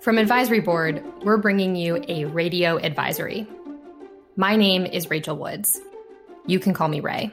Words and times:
From 0.00 0.16
Advisory 0.16 0.60
Board, 0.60 1.04
we're 1.24 1.36
bringing 1.36 1.76
you 1.76 2.02
a 2.08 2.24
radio 2.24 2.78
advisory. 2.78 3.46
My 4.34 4.56
name 4.56 4.86
is 4.86 5.10
Rachel 5.10 5.36
Woods. 5.36 5.78
You 6.46 6.58
can 6.58 6.72
call 6.72 6.88
me 6.88 7.00
Rae. 7.00 7.30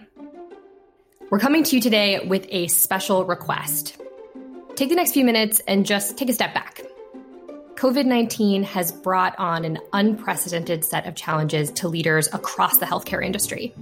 We're 1.30 1.40
coming 1.40 1.64
to 1.64 1.76
you 1.78 1.82
today 1.82 2.20
with 2.20 2.46
a 2.50 2.68
special 2.68 3.24
request. 3.24 3.96
Take 4.76 4.90
the 4.90 4.96
next 4.96 5.14
few 5.14 5.24
minutes 5.24 5.62
and 5.66 5.86
just 5.86 6.18
take 6.18 6.28
a 6.28 6.34
step 6.34 6.54
back. 6.54 6.82
COVID 7.76 8.06
19 8.06 8.64
has 8.64 8.92
brought 8.92 9.40
on 9.40 9.64
an 9.64 9.80
unprecedented 9.94 10.84
set 10.84 11.08
of 11.08 11.16
challenges 11.16 11.72
to 11.72 11.88
leaders 11.88 12.28
across 12.34 12.80
the 12.80 12.86
healthcare 12.86 13.26
industry. 13.26 13.74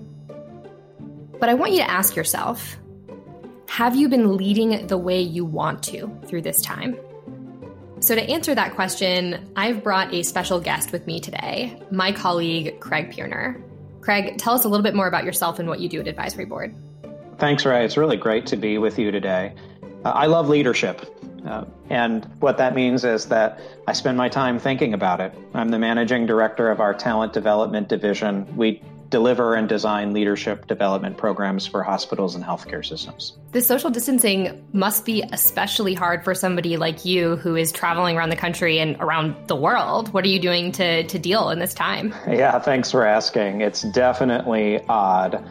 But 1.39 1.49
I 1.49 1.55
want 1.55 1.71
you 1.71 1.79
to 1.79 1.89
ask 1.89 2.15
yourself 2.15 2.77
have 3.67 3.95
you 3.95 4.09
been 4.09 4.37
leading 4.37 4.85
the 4.85 4.97
way 4.97 5.21
you 5.21 5.43
want 5.43 5.81
to 5.85 6.21
through 6.27 6.43
this 6.43 6.61
time? 6.61 6.95
So, 8.05 8.13
to 8.13 8.21
answer 8.21 8.53
that 8.53 8.75
question, 8.75 9.51
I've 9.55 9.83
brought 9.83 10.13
a 10.13 10.21
special 10.21 10.59
guest 10.59 10.91
with 10.91 11.07
me 11.07 11.19
today, 11.19 11.81
my 11.89 12.11
colleague, 12.11 12.79
Craig 12.79 13.11
Pierner. 13.11 13.59
Craig, 14.01 14.37
tell 14.37 14.53
us 14.53 14.63
a 14.63 14.69
little 14.69 14.83
bit 14.83 14.93
more 14.93 15.07
about 15.07 15.23
yourself 15.23 15.57
and 15.57 15.67
what 15.67 15.79
you 15.79 15.89
do 15.89 16.01
at 16.01 16.07
Advisory 16.07 16.45
Board. 16.45 16.75
Thanks, 17.39 17.65
Rae. 17.65 17.83
It's 17.83 17.97
really 17.97 18.15
great 18.15 18.45
to 18.45 18.57
be 18.57 18.77
with 18.77 18.99
you 18.99 19.09
today. 19.09 19.55
Uh, 20.03 20.09
I 20.09 20.27
love 20.27 20.49
leadership. 20.49 21.01
Uh, 21.47 21.65
and 21.89 22.25
what 22.41 22.59
that 22.59 22.75
means 22.75 23.03
is 23.03 23.25
that 23.29 23.59
I 23.87 23.93
spend 23.93 24.19
my 24.19 24.29
time 24.29 24.59
thinking 24.59 24.93
about 24.93 25.19
it. 25.19 25.33
I'm 25.55 25.69
the 25.69 25.79
managing 25.79 26.27
director 26.27 26.69
of 26.69 26.79
our 26.79 26.93
talent 26.93 27.33
development 27.33 27.89
division. 27.89 28.55
We 28.55 28.83
deliver 29.15 29.55
and 29.55 29.69
design 29.69 30.11
leadership 30.11 30.67
development 30.67 31.15
programs 31.15 31.65
for 31.65 31.81
hospitals 31.81 32.35
and 32.35 32.43
healthcare 32.43 32.85
systems. 32.85 33.37
The 33.53 33.61
social 33.61 33.89
distancing 33.89 34.67
must 34.73 35.05
be 35.05 35.23
especially 35.31 35.93
hard 35.93 36.25
for 36.25 36.35
somebody 36.35 36.75
like 36.75 37.05
you 37.05 37.37
who 37.37 37.55
is 37.55 37.71
traveling 37.71 38.17
around 38.17 38.29
the 38.29 38.35
country 38.35 38.77
and 38.77 38.97
around 38.99 39.33
the 39.47 39.55
world. 39.55 40.11
What 40.11 40.25
are 40.25 40.27
you 40.27 40.41
doing 40.41 40.73
to, 40.73 41.03
to 41.03 41.17
deal 41.17 41.49
in 41.49 41.59
this 41.59 41.73
time? 41.73 42.13
Yeah, 42.27 42.59
thanks 42.59 42.91
for 42.91 43.05
asking. 43.05 43.61
It's 43.61 43.83
definitely 43.83 44.83
odd. 44.89 45.41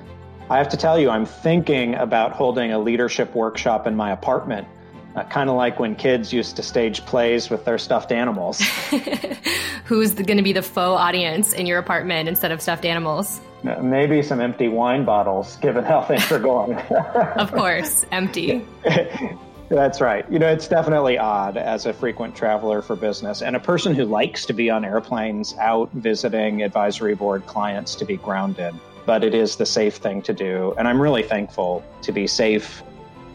I 0.51 0.59
have 0.59 0.69
to 0.69 0.77
tell 0.77 0.99
you, 0.99 1.09
I'm 1.09 1.25
thinking 1.25 1.95
about 1.95 2.33
holding 2.33 2.71
a 2.71 2.79
leadership 2.79 3.35
workshop 3.35 3.87
in 3.87 3.97
my 3.97 4.13
apartment 4.13 4.69
uh, 5.15 5.23
kind 5.25 5.49
of 5.49 5.57
like 5.57 5.79
when 5.79 5.95
kids 5.95 6.33
used 6.33 6.57
to 6.57 6.63
stage 6.63 7.05
plays 7.07 7.49
with 7.49 7.65
their 7.65 7.79
stuffed 7.79 8.13
animals. 8.13 8.61
Who's 9.85 10.13
going 10.13 10.39
to 10.39 10.43
be 10.43 10.53
the 10.53 10.63
faux 10.63 11.01
audience 11.01 11.53
in 11.53 11.67
your 11.67 11.79
apartment 11.79 12.29
instead 12.29 12.51
of 12.51 12.61
stuffed 12.61 12.85
animals? 12.85 13.41
Maybe 13.65 14.23
some 14.23 14.41
empty 14.41 14.69
wine 14.69 15.05
bottles, 15.05 15.57
given 15.57 15.85
how 15.85 16.03
things 16.03 16.31
are 16.31 16.39
going. 16.39 16.75
of 17.37 17.51
course, 17.53 18.05
empty. 18.13 18.65
That's 19.71 20.03
right. 20.03 20.31
You 20.31 20.39
know, 20.39 20.49
it's 20.49 20.69
definitely 20.69 21.17
odd 21.17 21.57
as 21.57 21.87
a 21.87 21.95
frequent 21.95 22.37
traveler 22.37 22.83
for 22.83 22.95
business 22.95 23.41
and 23.41 23.57
a 23.57 23.61
person 23.61 23.95
who 23.95 24.05
likes 24.05 24.45
to 24.47 24.53
be 24.53 24.69
on 24.69 24.85
airplanes 24.85 25.55
out 25.59 25.91
visiting 25.93 26.63
advisory 26.63 27.15
board 27.15 27.47
clients 27.47 27.95
to 27.97 28.05
be 28.05 28.19
grounded. 28.19 28.75
But 29.07 29.25
it 29.25 29.35
is 29.35 29.57
the 29.57 29.67
safe 29.67 29.97
thing 29.97 30.21
to 30.23 30.35
do. 30.35 30.75
And 30.77 30.87
I'm 30.87 31.01
really 31.01 31.23
thankful 31.23 31.83
to 32.03 32.13
be 32.13 32.27
safe, 32.27 32.83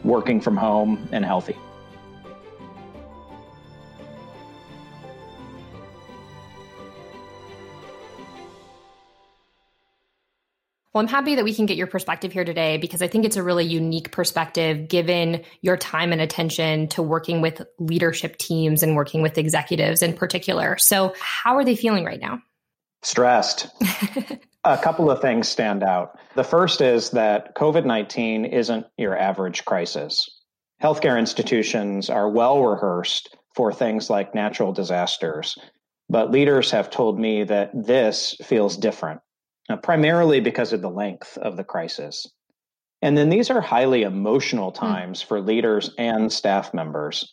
working 0.03 0.39
from 0.39 0.55
home, 0.55 1.09
and 1.11 1.25
healthy. 1.25 1.57
Well, 10.99 11.05
I'm 11.05 11.11
happy 11.13 11.35
that 11.35 11.45
we 11.45 11.53
can 11.53 11.65
get 11.65 11.77
your 11.77 11.87
perspective 11.87 12.33
here 12.33 12.43
today 12.43 12.75
because 12.75 13.01
I 13.01 13.07
think 13.07 13.23
it's 13.23 13.37
a 13.37 13.41
really 13.41 13.63
unique 13.63 14.11
perspective 14.11 14.89
given 14.89 15.45
your 15.61 15.77
time 15.77 16.11
and 16.11 16.19
attention 16.19 16.89
to 16.89 17.01
working 17.01 17.39
with 17.39 17.61
leadership 17.79 18.35
teams 18.35 18.83
and 18.83 18.97
working 18.97 19.21
with 19.21 19.37
executives 19.37 20.03
in 20.03 20.13
particular. 20.13 20.77
So, 20.77 21.13
how 21.17 21.55
are 21.55 21.63
they 21.63 21.77
feeling 21.77 22.03
right 22.03 22.19
now? 22.19 22.41
Stressed. 23.01 23.67
a 24.65 24.77
couple 24.77 25.09
of 25.09 25.21
things 25.21 25.47
stand 25.47 25.83
out. 25.83 26.19
The 26.35 26.43
first 26.43 26.81
is 26.81 27.11
that 27.11 27.55
COVID 27.55 27.85
19 27.85 28.43
isn't 28.43 28.85
your 28.97 29.17
average 29.17 29.63
crisis. 29.63 30.29
Healthcare 30.83 31.17
institutions 31.17 32.09
are 32.09 32.29
well 32.29 32.61
rehearsed 32.61 33.37
for 33.55 33.71
things 33.71 34.09
like 34.09 34.35
natural 34.35 34.73
disasters, 34.73 35.57
but 36.09 36.29
leaders 36.29 36.71
have 36.71 36.89
told 36.89 37.17
me 37.17 37.45
that 37.45 37.71
this 37.73 38.35
feels 38.43 38.75
different 38.75 39.21
uh, 39.69 39.77
primarily 39.77 40.39
because 40.39 40.73
of 40.73 40.81
the 40.81 40.89
length 40.89 41.37
of 41.37 41.57
the 41.57 41.63
crisis. 41.63 42.27
And 43.01 43.17
then 43.17 43.29
these 43.29 43.49
are 43.49 43.61
highly 43.61 44.03
emotional 44.03 44.71
hmm. 44.71 44.77
times 44.77 45.23
mm. 45.23 45.27
for 45.27 45.41
leaders 45.41 45.91
and 45.97 46.31
staff 46.31 46.73
members. 46.73 47.31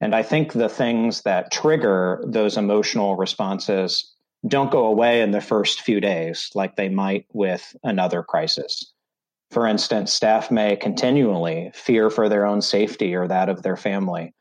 And 0.00 0.14
I 0.14 0.22
think 0.22 0.52
the 0.52 0.68
things 0.68 1.22
that 1.22 1.50
trigger 1.50 2.22
those 2.26 2.58
emotional 2.58 3.16
responses 3.16 4.14
don't 4.46 4.70
go 4.70 4.84
away 4.84 5.22
in 5.22 5.30
the 5.30 5.40
first 5.40 5.80
few 5.80 6.00
days 6.00 6.50
like 6.54 6.76
they 6.76 6.90
might 6.90 7.26
with 7.32 7.74
another 7.82 8.22
crisis. 8.22 8.92
For 9.50 9.66
instance, 9.66 10.12
staff 10.12 10.50
may 10.50 10.76
continually 10.76 11.70
fear 11.72 12.10
for 12.10 12.28
their 12.28 12.44
own 12.44 12.60
safety 12.60 13.14
or 13.14 13.26
that 13.28 13.48
of 13.48 13.62
their 13.62 13.76
family, 13.76 14.34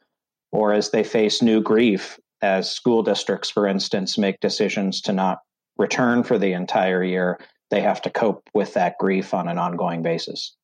or 0.51 0.73
as 0.73 0.89
they 0.91 1.03
face 1.03 1.41
new 1.41 1.61
grief, 1.61 2.19
as 2.41 2.69
school 2.69 3.01
districts, 3.01 3.50
for 3.50 3.67
instance, 3.67 4.17
make 4.17 4.39
decisions 4.39 5.01
to 5.01 5.13
not 5.13 5.39
return 5.77 6.23
for 6.23 6.37
the 6.37 6.53
entire 6.53 7.03
year, 7.03 7.39
they 7.71 7.81
have 7.81 8.01
to 8.03 8.09
cope 8.09 8.49
with 8.53 8.73
that 8.73 8.97
grief 8.99 9.33
on 9.33 9.47
an 9.47 9.57
ongoing 9.57 10.01
basis. 10.01 10.55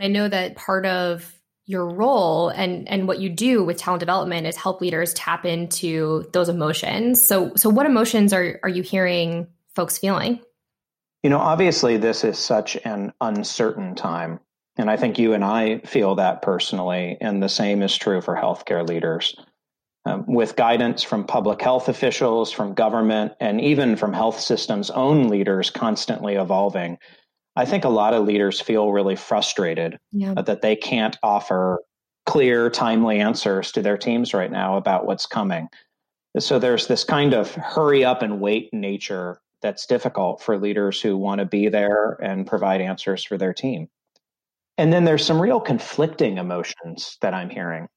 I 0.00 0.08
know 0.08 0.28
that 0.28 0.56
part 0.56 0.86
of 0.86 1.32
your 1.64 1.88
role 1.88 2.48
and 2.48 2.88
and 2.88 3.08
what 3.08 3.18
you 3.18 3.28
do 3.28 3.64
with 3.64 3.76
talent 3.76 4.00
development 4.00 4.46
is 4.46 4.56
help 4.56 4.80
leaders 4.80 5.12
tap 5.14 5.44
into 5.44 6.28
those 6.32 6.48
emotions. 6.48 7.26
So 7.26 7.52
so 7.56 7.68
what 7.70 7.86
emotions 7.86 8.32
are 8.32 8.60
are 8.62 8.68
you 8.68 8.82
hearing 8.82 9.48
folks 9.74 9.98
feeling? 9.98 10.40
You 11.22 11.30
know, 11.30 11.38
obviously 11.38 11.96
this 11.96 12.22
is 12.22 12.38
such 12.38 12.76
an 12.84 13.12
uncertain 13.20 13.96
time. 13.96 14.38
And 14.76 14.90
I 14.90 14.96
think 14.96 15.18
you 15.18 15.32
and 15.32 15.42
I 15.42 15.78
feel 15.78 16.16
that 16.16 16.42
personally, 16.42 17.16
and 17.20 17.42
the 17.42 17.48
same 17.48 17.82
is 17.82 17.96
true 17.96 18.20
for 18.20 18.36
healthcare 18.36 18.86
leaders 18.86 19.34
um, 20.06 20.24
with 20.26 20.54
guidance 20.54 21.02
from 21.02 21.24
public 21.24 21.60
health 21.60 21.88
officials, 21.88 22.52
from 22.52 22.74
government, 22.74 23.32
and 23.40 23.60
even 23.60 23.96
from 23.96 24.12
health 24.12 24.38
systems' 24.38 24.88
own 24.90 25.28
leaders 25.28 25.68
constantly 25.68 26.36
evolving. 26.36 26.96
I 27.56 27.64
think 27.64 27.84
a 27.84 27.88
lot 27.88 28.14
of 28.14 28.24
leaders 28.24 28.60
feel 28.60 28.92
really 28.92 29.16
frustrated 29.16 29.98
yeah. 30.12 30.34
that 30.34 30.62
they 30.62 30.76
can't 30.76 31.18
offer 31.22 31.80
clear, 32.24 32.70
timely 32.70 33.18
answers 33.18 33.72
to 33.72 33.82
their 33.82 33.98
teams 33.98 34.32
right 34.32 34.50
now 34.50 34.76
about 34.76 35.06
what's 35.06 35.26
coming. 35.26 35.68
So 36.38 36.58
there's 36.58 36.86
this 36.86 37.02
kind 37.02 37.34
of 37.34 37.54
hurry 37.54 38.04
up 38.04 38.22
and 38.22 38.40
wait 38.40 38.72
nature 38.72 39.40
that's 39.62 39.86
difficult 39.86 40.42
for 40.42 40.58
leaders 40.58 41.00
who 41.00 41.16
want 41.16 41.40
to 41.40 41.46
be 41.46 41.68
there 41.68 42.18
and 42.22 42.46
provide 42.46 42.80
answers 42.80 43.24
for 43.24 43.38
their 43.38 43.54
team. 43.54 43.88
And 44.78 44.92
then 44.92 45.04
there's 45.04 45.24
some 45.24 45.40
real 45.40 45.60
conflicting 45.60 46.38
emotions 46.38 47.16
that 47.22 47.34
I'm 47.34 47.50
hearing. 47.50 47.88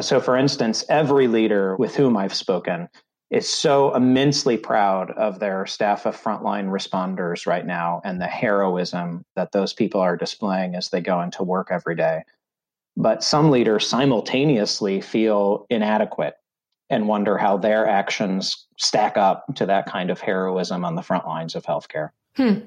So, 0.00 0.20
for 0.20 0.36
instance, 0.36 0.84
every 0.88 1.26
leader 1.26 1.76
with 1.76 1.96
whom 1.96 2.16
I've 2.16 2.34
spoken 2.34 2.88
is 3.30 3.48
so 3.48 3.94
immensely 3.94 4.56
proud 4.56 5.12
of 5.12 5.38
their 5.38 5.66
staff 5.66 6.04
of 6.04 6.20
frontline 6.20 6.68
responders 6.68 7.46
right 7.46 7.64
now 7.64 8.00
and 8.04 8.20
the 8.20 8.26
heroism 8.26 9.24
that 9.36 9.52
those 9.52 9.72
people 9.72 10.00
are 10.00 10.16
displaying 10.16 10.74
as 10.74 10.90
they 10.90 11.00
go 11.00 11.20
into 11.20 11.42
work 11.42 11.68
every 11.70 11.94
day. 11.94 12.22
But 12.96 13.22
some 13.22 13.50
leaders 13.50 13.86
simultaneously 13.86 15.00
feel 15.00 15.66
inadequate 15.70 16.34
and 16.88 17.06
wonder 17.06 17.38
how 17.38 17.56
their 17.56 17.86
actions 17.86 18.66
stack 18.76 19.16
up 19.16 19.44
to 19.54 19.66
that 19.66 19.86
kind 19.86 20.10
of 20.10 20.20
heroism 20.20 20.84
on 20.84 20.96
the 20.96 21.02
front 21.02 21.26
lines 21.26 21.54
of 21.54 21.64
healthcare. 21.64 22.10
Hmm. 22.36 22.58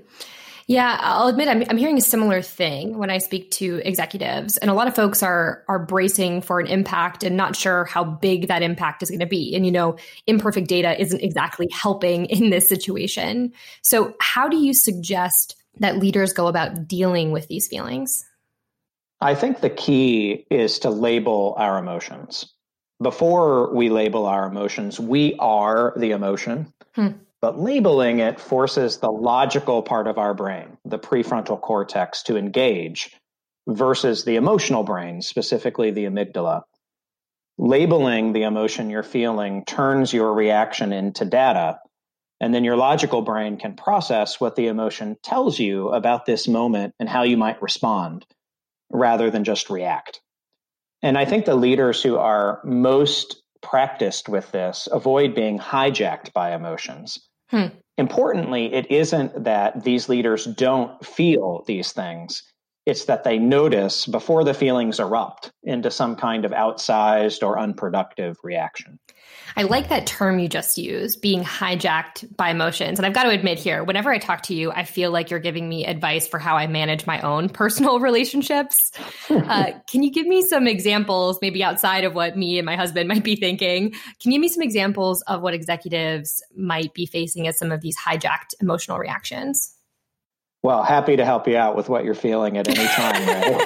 Yeah, 0.68 0.98
I'll 1.02 1.28
admit 1.28 1.48
I'm, 1.48 1.64
I'm 1.70 1.78
hearing 1.78 1.98
a 1.98 2.02
similar 2.02 2.42
thing 2.42 2.98
when 2.98 3.10
I 3.10 3.18
speak 3.18 3.52
to 3.52 3.82
executives, 3.84 4.58
and 4.58 4.72
a 4.72 4.74
lot 4.74 4.88
of 4.88 4.96
folks 4.96 5.22
are 5.22 5.64
are 5.68 5.80
bracing 5.80 6.42
for 6.42 6.60
an 6.60 6.68
impact 6.68 7.24
and 7.24 7.36
not 7.36 7.56
sure 7.56 7.86
how 7.86 8.04
big 8.04 8.48
that 8.48 8.62
impact 8.62 9.04
is 9.04 9.10
going 9.10 9.20
to 9.20 9.26
be. 9.26 9.56
And 9.56 9.66
you 9.66 9.72
know, 9.72 9.98
imperfect 10.26 10.68
data 10.68 11.00
isn't 11.00 11.22
exactly 11.22 11.68
helping 11.72 12.26
in 12.28 12.50
this 12.50 12.68
situation. 12.70 13.52
So, 13.82 14.14
how 14.22 14.48
do 14.48 14.58
you 14.58 14.74
suggest 14.74 15.56
that 15.80 15.98
leaders 15.98 16.34
go 16.34 16.48
about 16.48 16.88
dealing 16.88 17.32
with 17.32 17.48
these 17.48 17.68
feelings? 17.68 18.26
I 19.20 19.36
think 19.36 19.62
the 19.62 19.70
key 19.70 20.46
is 20.50 20.80
to 20.80 20.90
label 20.90 21.56
our 21.58 21.78
emotions. 21.78 22.54
Before 23.02 23.74
we 23.74 23.90
label 23.90 24.26
our 24.26 24.46
emotions, 24.46 25.00
we 25.00 25.36
are 25.40 25.94
the 25.98 26.12
emotion. 26.12 26.74
Hmm. 26.94 27.10
But 27.44 27.60
labeling 27.60 28.20
it 28.20 28.40
forces 28.40 29.00
the 29.00 29.12
logical 29.12 29.82
part 29.82 30.08
of 30.08 30.18
our 30.18 30.34
brain, 30.34 30.78
the 30.86 30.98
prefrontal 30.98 31.60
cortex, 31.60 32.24
to 32.24 32.38
engage 32.38 33.14
versus 33.68 34.24
the 34.24 34.38
emotional 34.38 34.84
brain, 34.84 35.22
specifically 35.22 35.92
the 35.92 36.06
amygdala. 36.06 36.62
Labeling 37.58 38.32
the 38.32 38.44
emotion 38.44 38.90
you're 38.90 39.04
feeling 39.04 39.66
turns 39.66 40.14
your 40.14 40.34
reaction 40.34 40.94
into 40.94 41.26
data, 41.26 41.82
and 42.40 42.54
then 42.54 42.64
your 42.64 42.78
logical 42.78 43.22
brain 43.22 43.58
can 43.58 43.76
process 43.76 44.40
what 44.40 44.56
the 44.56 44.68
emotion 44.68 45.18
tells 45.22 45.60
you 45.60 45.90
about 45.90 46.26
this 46.26 46.48
moment 46.48 46.94
and 46.98 47.10
how 47.10 47.24
you 47.24 47.36
might 47.36 47.62
respond 47.62 48.26
rather 48.90 49.30
than 49.30 49.44
just 49.44 49.70
react. 49.70 50.22
And 51.02 51.18
I 51.18 51.26
think 51.26 51.44
the 51.44 51.56
leaders 51.56 52.02
who 52.02 52.16
are 52.16 52.62
most 52.64 53.44
practiced 53.62 54.30
with 54.30 54.50
this 54.54 54.88
avoid 54.90 55.36
being 55.36 55.60
hijacked 55.60 56.32
by 56.32 56.56
emotions. 56.56 57.20
Hmm. 57.50 57.68
Importantly, 57.98 58.74
it 58.74 58.90
isn't 58.90 59.44
that 59.44 59.84
these 59.84 60.10
leaders 60.10 60.46
don't 60.46 61.06
feel 61.06 61.64
these 61.68 61.92
things. 61.92 62.42
It's 62.86 63.06
that 63.06 63.24
they 63.24 63.40
notice 63.40 64.06
before 64.06 64.44
the 64.44 64.54
feelings 64.54 65.00
erupt 65.00 65.52
into 65.64 65.90
some 65.90 66.16
kind 66.16 66.44
of 66.44 66.52
outsized 66.52 67.42
or 67.42 67.58
unproductive 67.58 68.38
reaction. 68.44 69.00
I 69.56 69.64
like 69.64 69.90
that 69.90 70.06
term 70.06 70.40
you 70.40 70.50
just 70.50 70.78
used, 70.78 71.22
being 71.22 71.44
hijacked 71.44 72.36
by 72.36 72.50
emotions. 72.50 73.00
And 73.00 73.06
I've 73.06 73.14
got 73.14 73.24
to 73.24 73.30
admit 73.30 73.60
here, 73.60 73.84
whenever 73.84 74.12
I 74.12 74.18
talk 74.18 74.42
to 74.44 74.54
you, 74.54 74.72
I 74.72 74.84
feel 74.84 75.12
like 75.12 75.30
you're 75.30 75.40
giving 75.40 75.70
me 75.70 75.86
advice 75.86 76.28
for 76.28 76.40
how 76.40 76.58
I 76.58 76.68
manage 76.68 77.06
my 77.06 77.22
own 77.22 77.50
personal 77.50 78.00
relationships. 78.02 78.92
uh, 79.30 79.72
can 79.88 80.04
you 80.04 80.12
give 80.12 80.26
me 80.26 80.42
some 80.42 80.68
examples, 80.68 81.40
maybe 81.42 81.64
outside 81.64 82.04
of 82.04 82.16
what 82.16 82.38
me 82.38 82.58
and 82.58 82.66
my 82.66 82.76
husband 82.76 83.08
might 83.14 83.24
be 83.24 83.36
thinking? 83.36 83.92
Can 83.92 84.32
you 84.32 84.34
give 84.34 84.42
me 84.42 84.50
some 84.50 84.64
examples 84.64 85.22
of 85.24 85.42
what 85.42 85.54
executives 85.54 86.44
might 86.56 86.94
be 86.94 87.06
facing 87.06 87.48
as 87.48 87.58
some 87.58 87.72
of 87.72 87.82
these 87.82 87.98
hijacked 87.98 88.56
emotional 88.60 88.98
reactions? 88.98 89.76
Well, 90.64 90.82
happy 90.82 91.18
to 91.18 91.26
help 91.26 91.46
you 91.46 91.58
out 91.58 91.76
with 91.76 91.90
what 91.90 92.06
you're 92.06 92.16
feeling 92.16 92.58
at 92.58 92.70
any 92.70 92.88
time. 92.88 93.58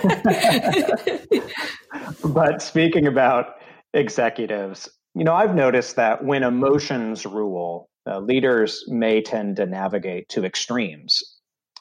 but 2.34 2.64
speaking 2.64 3.06
about 3.06 3.54
executives, 3.94 4.90
you 5.14 5.24
know, 5.24 5.36
I've 5.36 5.54
noticed 5.54 5.96
that 5.98 6.24
when 6.26 6.42
emotions 6.42 7.24
rule, 7.24 7.88
uh, 8.08 8.20
leaders 8.20 8.84
may 8.88 9.22
tend 9.22 9.58
to 9.58 9.68
navigate 9.68 10.28
to 10.30 10.44
extremes. 10.44 11.22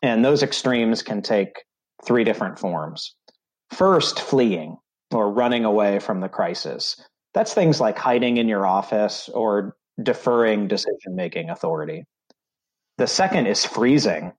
And 0.02 0.22
those 0.22 0.42
extremes 0.42 1.02
can 1.02 1.22
take 1.22 1.64
three 2.04 2.24
different 2.24 2.58
forms. 2.58 3.14
First, 3.70 4.20
fleeing 4.20 4.76
or 5.12 5.32
running 5.32 5.64
away 5.64 5.98
from 5.98 6.20
the 6.20 6.28
crisis. 6.28 7.00
That's 7.32 7.54
things 7.54 7.80
like 7.80 7.96
hiding 7.96 8.36
in 8.36 8.48
your 8.48 8.66
office 8.66 9.30
or 9.30 9.76
deferring 10.02 10.69
decision 10.69 11.14
making 11.14 11.48
authority. 11.48 12.04
The 12.98 13.06
second 13.06 13.46
is 13.46 13.64
freezing 13.64 14.32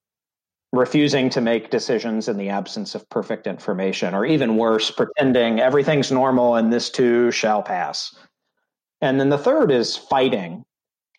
refusing 0.73 1.29
to 1.29 1.41
make 1.41 1.69
decisions 1.69 2.27
in 2.27 2.37
the 2.37 2.49
absence 2.49 2.93
of 2.93 3.09
perfect 3.09 3.47
information, 3.47 4.13
or 4.13 4.25
even 4.25 4.57
worse, 4.57 4.91
pretending 4.91 5.59
everything's 5.59 6.11
normal 6.11 6.55
and 6.55 6.71
this 6.71 6.89
too 6.89 7.31
shall 7.31 7.63
pass. 7.63 8.15
And 9.01 9.19
then 9.19 9.29
the 9.29 9.37
third 9.37 9.71
is 9.71 9.95
fighting 9.95 10.65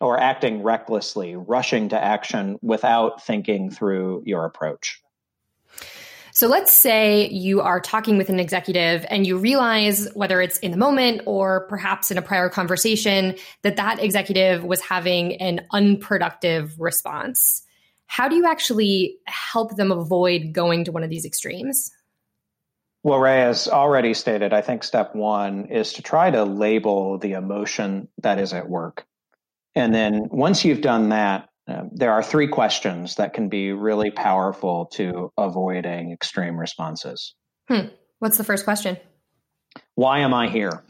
or 0.01 0.19
acting 0.19 0.63
recklessly, 0.63 1.35
rushing 1.35 1.89
to 1.89 2.01
action 2.01 2.57
without 2.61 3.23
thinking 3.23 3.69
through 3.69 4.23
your 4.25 4.45
approach. 4.45 5.01
So 6.31 6.47
let's 6.47 6.71
say 6.71 7.27
you 7.29 7.59
are 7.59 7.81
talking 7.81 8.17
with 8.17 8.29
an 8.29 8.39
executive 8.39 9.05
and 9.09 9.27
you 9.27 9.37
realize 9.37 10.07
whether 10.13 10.41
it's 10.41 10.57
in 10.59 10.71
the 10.71 10.77
moment 10.77 11.21
or 11.25 11.67
perhaps 11.67 12.11
in 12.11 12.17
a 12.17 12.21
prior 12.21 12.47
conversation 12.49 13.35
that 13.63 13.75
that 13.75 14.01
executive 14.01 14.63
was 14.63 14.79
having 14.79 15.35
an 15.41 15.65
unproductive 15.71 16.79
response 16.79 17.63
how 18.09 18.27
do 18.27 18.35
you 18.35 18.47
actually 18.47 19.17
help 19.27 19.75
them 19.75 19.91
avoid 19.91 20.51
going 20.51 20.83
to 20.83 20.91
one 20.91 21.03
of 21.03 21.11
these 21.11 21.25
extremes? 21.25 21.91
Well, 23.03 23.19
Rae 23.19 23.41
has 23.41 23.67
already 23.67 24.15
stated, 24.15 24.51
I 24.51 24.61
think 24.61 24.83
step 24.83 25.15
one 25.15 25.67
is 25.67 25.93
to 25.93 26.01
try 26.01 26.31
to 26.31 26.43
label 26.43 27.19
the 27.19 27.33
emotion 27.33 28.07
that 28.17 28.39
is 28.39 28.51
at 28.51 28.67
work. 28.67 29.05
And 29.75 29.93
then 29.93 30.27
once 30.31 30.65
you've 30.65 30.81
done 30.81 31.09
that, 31.09 31.49
uh, 31.67 31.83
there 31.91 32.11
are 32.11 32.23
three 32.23 32.47
questions 32.47 33.15
that 33.15 33.33
can 33.33 33.47
be 33.47 33.71
really 33.73 34.09
powerful 34.09 34.87
to 34.93 35.31
avoiding 35.37 36.11
extreme 36.11 36.59
responses. 36.59 37.35
Hmm. 37.67 37.89
What's 38.17 38.37
the 38.37 38.43
first 38.43 38.65
question? 38.65 38.97
Why 39.93 40.19
am 40.19 40.33
I 40.33 40.49
here? 40.49 40.83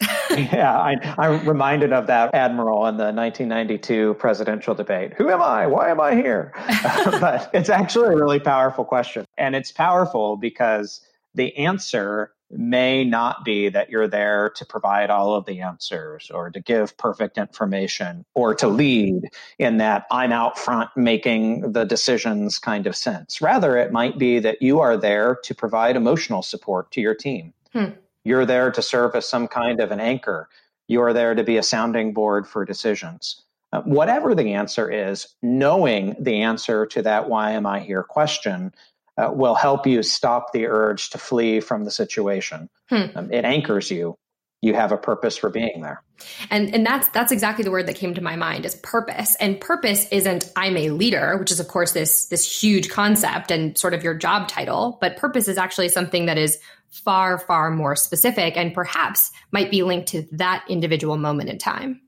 yeah, 0.30 0.76
I, 0.76 1.14
I'm 1.18 1.48
reminded 1.48 1.92
of 1.92 2.06
that 2.08 2.34
admiral 2.34 2.86
in 2.86 2.96
the 2.96 3.04
1992 3.04 4.14
presidential 4.14 4.74
debate. 4.74 5.14
Who 5.14 5.30
am 5.30 5.40
I? 5.40 5.66
Why 5.66 5.90
am 5.90 6.00
I 6.00 6.14
here? 6.14 6.52
but 7.04 7.50
it's 7.54 7.70
actually 7.70 8.14
a 8.14 8.16
really 8.16 8.40
powerful 8.40 8.84
question. 8.84 9.24
And 9.38 9.56
it's 9.56 9.72
powerful 9.72 10.36
because 10.36 11.00
the 11.34 11.56
answer 11.56 12.32
may 12.50 13.04
not 13.04 13.44
be 13.44 13.68
that 13.70 13.90
you're 13.90 14.06
there 14.06 14.50
to 14.50 14.64
provide 14.64 15.10
all 15.10 15.34
of 15.34 15.46
the 15.46 15.60
answers 15.62 16.30
or 16.30 16.50
to 16.50 16.60
give 16.60 16.96
perfect 16.96 17.38
information 17.38 18.24
or 18.34 18.54
to 18.54 18.68
lead 18.68 19.22
in 19.58 19.78
that 19.78 20.06
I'm 20.12 20.30
out 20.30 20.56
front 20.58 20.90
making 20.94 21.72
the 21.72 21.84
decisions 21.84 22.58
kind 22.58 22.86
of 22.86 22.94
sense. 22.94 23.40
Rather, 23.40 23.76
it 23.76 23.90
might 23.90 24.18
be 24.18 24.38
that 24.40 24.62
you 24.62 24.78
are 24.78 24.96
there 24.96 25.38
to 25.42 25.54
provide 25.54 25.96
emotional 25.96 26.42
support 26.42 26.92
to 26.92 27.00
your 27.00 27.14
team. 27.14 27.52
Hmm 27.72 27.90
you're 28.26 28.44
there 28.44 28.72
to 28.72 28.82
serve 28.82 29.14
as 29.14 29.28
some 29.28 29.46
kind 29.46 29.80
of 29.80 29.92
an 29.92 30.00
anchor. 30.00 30.48
You 30.88 31.00
are 31.02 31.12
there 31.12 31.36
to 31.36 31.44
be 31.44 31.58
a 31.58 31.62
sounding 31.62 32.12
board 32.12 32.46
for 32.46 32.64
decisions. 32.64 33.40
Uh, 33.72 33.82
whatever 33.82 34.34
the 34.34 34.54
answer 34.54 34.90
is, 34.90 35.28
knowing 35.42 36.16
the 36.18 36.42
answer 36.42 36.86
to 36.86 37.02
that 37.02 37.28
why 37.28 37.52
am 37.52 37.66
I 37.66 37.80
here 37.80 38.02
question 38.02 38.74
uh, 39.16 39.30
will 39.32 39.54
help 39.54 39.86
you 39.86 40.02
stop 40.02 40.52
the 40.52 40.66
urge 40.66 41.10
to 41.10 41.18
flee 41.18 41.60
from 41.60 41.84
the 41.84 41.90
situation. 41.90 42.68
Hmm. 42.90 43.06
Um, 43.14 43.32
it 43.32 43.44
anchors 43.44 43.90
you. 43.92 44.18
You 44.62 44.74
have 44.74 44.90
a 44.90 44.96
purpose 44.96 45.36
for 45.36 45.50
being 45.50 45.82
there. 45.82 46.02
And 46.50 46.74
and 46.74 46.84
that's 46.84 47.08
that's 47.10 47.30
exactly 47.30 47.62
the 47.62 47.70
word 47.70 47.86
that 47.86 47.96
came 47.96 48.14
to 48.14 48.20
my 48.22 48.36
mind 48.36 48.64
is 48.64 48.74
purpose. 48.74 49.36
And 49.36 49.60
purpose 49.60 50.06
isn't 50.10 50.50
I'm 50.56 50.76
a 50.76 50.90
leader, 50.90 51.36
which 51.38 51.52
is 51.52 51.60
of 51.60 51.68
course 51.68 51.92
this 51.92 52.26
this 52.26 52.62
huge 52.62 52.88
concept 52.88 53.50
and 53.50 53.76
sort 53.76 53.94
of 53.94 54.02
your 54.02 54.14
job 54.14 54.48
title, 54.48 54.98
but 55.00 55.16
purpose 55.16 55.48
is 55.48 55.58
actually 55.58 55.88
something 55.88 56.26
that 56.26 56.38
is 56.38 56.58
far, 56.90 57.38
far 57.38 57.70
more 57.70 57.94
specific 57.94 58.56
and 58.56 58.72
perhaps 58.72 59.30
might 59.52 59.70
be 59.70 59.82
linked 59.82 60.08
to 60.08 60.26
that 60.32 60.64
individual 60.68 61.16
moment 61.16 61.50
in 61.50 61.58
time. 61.58 62.00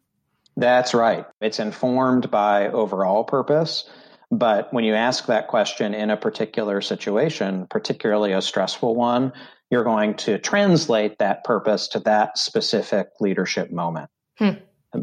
That's 0.57 0.95
right. 0.95 1.27
It's 1.41 1.61
informed 1.61 2.31
by 2.31 2.69
overall 2.69 3.25
purpose. 3.25 3.89
But 4.31 4.73
when 4.73 4.85
you 4.85 4.95
ask 4.95 5.27
that 5.27 5.49
question 5.49 5.95
in 5.95 6.11
a 6.11 6.17
particular 6.17 6.81
situation, 6.81 7.67
particularly 7.67 8.33
a 8.33 8.43
stressful 8.43 8.95
one, 8.95 9.33
you're 9.71 9.85
going 9.85 10.15
to 10.15 10.39
translate 10.39 11.19
that 11.19 11.45
purpose 11.45 11.89
to 11.89 12.01
that 12.01 12.39
specific 12.39 13.09
leadership 13.21 13.71
moment. 13.71 14.11
Hmm. 14.39 14.51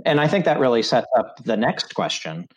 And 0.05 0.19
I 0.19 0.27
think 0.27 0.45
that 0.45 0.59
really 0.59 0.81
sets 0.81 1.07
up 1.15 1.43
the 1.43 1.57
next 1.57 1.93
question, 1.93 2.47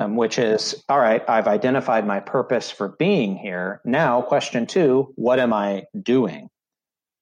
um, 0.00 0.16
which 0.16 0.38
is 0.38 0.82
all 0.88 0.98
right, 0.98 1.22
I've 1.28 1.46
identified 1.46 2.06
my 2.06 2.20
purpose 2.20 2.70
for 2.70 2.88
being 2.98 3.36
here. 3.36 3.80
Now, 3.84 4.22
question 4.22 4.66
two 4.66 5.12
what 5.16 5.38
am 5.38 5.52
I 5.52 5.84
doing? 6.00 6.48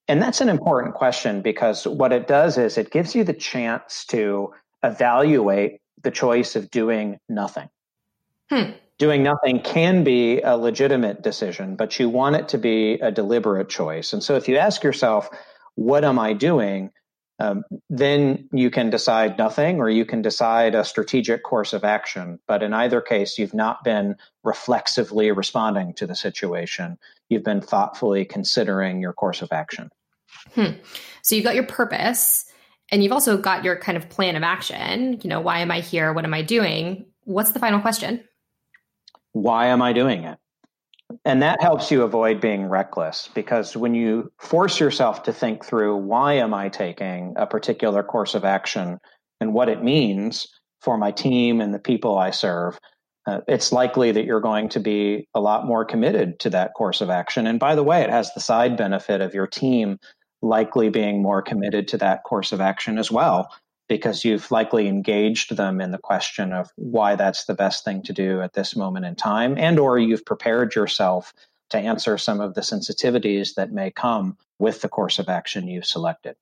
And 0.07 0.21
that's 0.21 0.41
an 0.41 0.49
important 0.49 0.95
question 0.95 1.41
because 1.41 1.87
what 1.87 2.11
it 2.11 2.27
does 2.27 2.57
is 2.57 2.77
it 2.77 2.91
gives 2.91 3.15
you 3.15 3.23
the 3.23 3.33
chance 3.33 4.03
to 4.05 4.51
evaluate 4.83 5.79
the 6.01 6.11
choice 6.11 6.55
of 6.55 6.71
doing 6.71 7.19
nothing. 7.29 7.69
Hmm. 8.49 8.71
Doing 9.01 9.23
nothing 9.23 9.59
can 9.61 10.03
be 10.03 10.41
a 10.41 10.55
legitimate 10.55 11.23
decision, 11.23 11.75
but 11.75 11.99
you 11.99 12.07
want 12.07 12.35
it 12.35 12.49
to 12.49 12.59
be 12.59 12.99
a 13.01 13.09
deliberate 13.11 13.67
choice. 13.67 14.13
And 14.13 14.21
so 14.21 14.35
if 14.35 14.47
you 14.47 14.57
ask 14.57 14.83
yourself, 14.83 15.27
what 15.73 16.05
am 16.05 16.19
I 16.19 16.33
doing? 16.33 16.91
Um, 17.39 17.63
then 17.89 18.47
you 18.53 18.69
can 18.69 18.91
decide 18.91 19.39
nothing 19.39 19.79
or 19.79 19.89
you 19.89 20.05
can 20.05 20.21
decide 20.21 20.75
a 20.75 20.83
strategic 20.83 21.41
course 21.41 21.73
of 21.73 21.83
action. 21.83 22.37
But 22.47 22.61
in 22.61 22.75
either 22.75 23.01
case, 23.01 23.39
you've 23.39 23.55
not 23.55 23.83
been 23.83 24.17
reflexively 24.43 25.31
responding 25.31 25.95
to 25.95 26.05
the 26.05 26.13
situation. 26.13 26.99
You've 27.27 27.43
been 27.43 27.61
thoughtfully 27.61 28.23
considering 28.23 29.01
your 29.01 29.13
course 29.13 29.41
of 29.41 29.51
action. 29.51 29.89
Hmm. 30.53 30.73
So 31.23 31.33
you've 31.33 31.43
got 31.43 31.55
your 31.55 31.65
purpose 31.65 32.45
and 32.91 33.03
you've 33.03 33.13
also 33.13 33.35
got 33.35 33.63
your 33.63 33.77
kind 33.77 33.97
of 33.97 34.09
plan 34.09 34.35
of 34.35 34.43
action. 34.43 35.19
You 35.23 35.29
know, 35.31 35.41
why 35.41 35.61
am 35.61 35.71
I 35.71 35.79
here? 35.79 36.13
What 36.13 36.23
am 36.23 36.35
I 36.35 36.43
doing? 36.43 37.07
What's 37.23 37.53
the 37.53 37.59
final 37.59 37.79
question? 37.79 38.23
Why 39.33 39.67
am 39.67 39.81
I 39.81 39.93
doing 39.93 40.23
it? 40.23 40.37
And 41.25 41.41
that 41.41 41.61
helps 41.61 41.91
you 41.91 42.03
avoid 42.03 42.39
being 42.39 42.65
reckless 42.65 43.29
because 43.33 43.75
when 43.75 43.95
you 43.95 44.31
force 44.39 44.79
yourself 44.79 45.23
to 45.23 45.33
think 45.33 45.65
through 45.65 45.97
why 45.97 46.33
am 46.33 46.53
I 46.53 46.69
taking 46.69 47.33
a 47.35 47.45
particular 47.45 48.03
course 48.03 48.33
of 48.33 48.45
action 48.45 48.99
and 49.39 49.53
what 49.53 49.69
it 49.69 49.83
means 49.83 50.47
for 50.79 50.97
my 50.97 51.11
team 51.11 51.61
and 51.61 51.73
the 51.73 51.79
people 51.79 52.17
I 52.17 52.31
serve, 52.31 52.79
uh, 53.27 53.41
it's 53.47 53.71
likely 53.71 54.11
that 54.13 54.25
you're 54.25 54.41
going 54.41 54.69
to 54.69 54.79
be 54.79 55.27
a 55.35 55.41
lot 55.41 55.65
more 55.65 55.85
committed 55.85 56.39
to 56.41 56.49
that 56.51 56.73
course 56.73 57.01
of 57.01 57.09
action. 57.09 57.45
And 57.45 57.59
by 57.59 57.75
the 57.75 57.83
way, 57.83 58.01
it 58.01 58.09
has 58.09 58.33
the 58.33 58.39
side 58.39 58.77
benefit 58.77 59.21
of 59.21 59.33
your 59.33 59.47
team 59.47 59.99
likely 60.41 60.89
being 60.89 61.21
more 61.21 61.41
committed 61.41 61.89
to 61.89 61.97
that 61.97 62.23
course 62.23 62.51
of 62.51 62.61
action 62.61 62.97
as 62.97 63.11
well 63.11 63.49
because 63.91 64.23
you've 64.23 64.49
likely 64.51 64.87
engaged 64.87 65.57
them 65.57 65.81
in 65.81 65.91
the 65.91 65.97
question 65.97 66.53
of 66.53 66.71
why 66.77 67.17
that's 67.17 67.43
the 67.43 67.53
best 67.53 67.83
thing 67.83 68.01
to 68.01 68.13
do 68.13 68.39
at 68.39 68.53
this 68.53 68.73
moment 68.73 69.05
in 69.05 69.17
time 69.17 69.57
and 69.57 69.77
or 69.77 69.99
you've 69.99 70.23
prepared 70.23 70.73
yourself 70.73 71.33
to 71.69 71.77
answer 71.77 72.17
some 72.17 72.39
of 72.39 72.53
the 72.53 72.61
sensitivities 72.61 73.55
that 73.55 73.73
may 73.73 73.91
come 73.91 74.37
with 74.59 74.79
the 74.79 74.87
course 74.87 75.19
of 75.19 75.27
action 75.27 75.67
you've 75.67 75.85
selected 75.85 76.37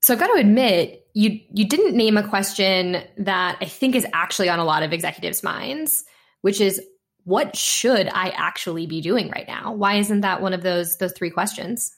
so 0.00 0.12
I've 0.12 0.20
got 0.20 0.26
to 0.34 0.38
admit, 0.38 1.06
you 1.14 1.40
you 1.54 1.66
didn't 1.66 1.96
name 1.96 2.18
a 2.18 2.28
question 2.28 3.02
that 3.16 3.56
I 3.62 3.64
think 3.64 3.94
is 3.94 4.06
actually 4.12 4.50
on 4.50 4.58
a 4.58 4.64
lot 4.64 4.82
of 4.82 4.92
executives' 4.92 5.42
minds, 5.42 6.04
which 6.42 6.60
is 6.60 6.78
what 7.22 7.56
should 7.56 8.08
I 8.08 8.28
actually 8.36 8.86
be 8.86 9.00
doing 9.00 9.30
right 9.30 9.48
now? 9.48 9.72
Why 9.72 9.94
isn't 9.94 10.20
that 10.20 10.42
one 10.42 10.52
of 10.52 10.62
those 10.62 10.98
those 10.98 11.12
three 11.12 11.30
questions? 11.30 11.90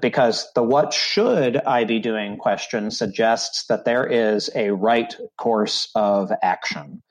Because 0.00 0.48
the 0.54 0.62
what 0.62 0.92
should 0.92 1.56
I 1.56 1.84
be 1.84 1.98
doing 1.98 2.36
question 2.36 2.90
suggests 2.90 3.66
that 3.66 3.84
there 3.84 4.06
is 4.06 4.50
a 4.54 4.70
right 4.70 5.14
course 5.38 5.88
of 5.94 6.32
action, 6.42 7.02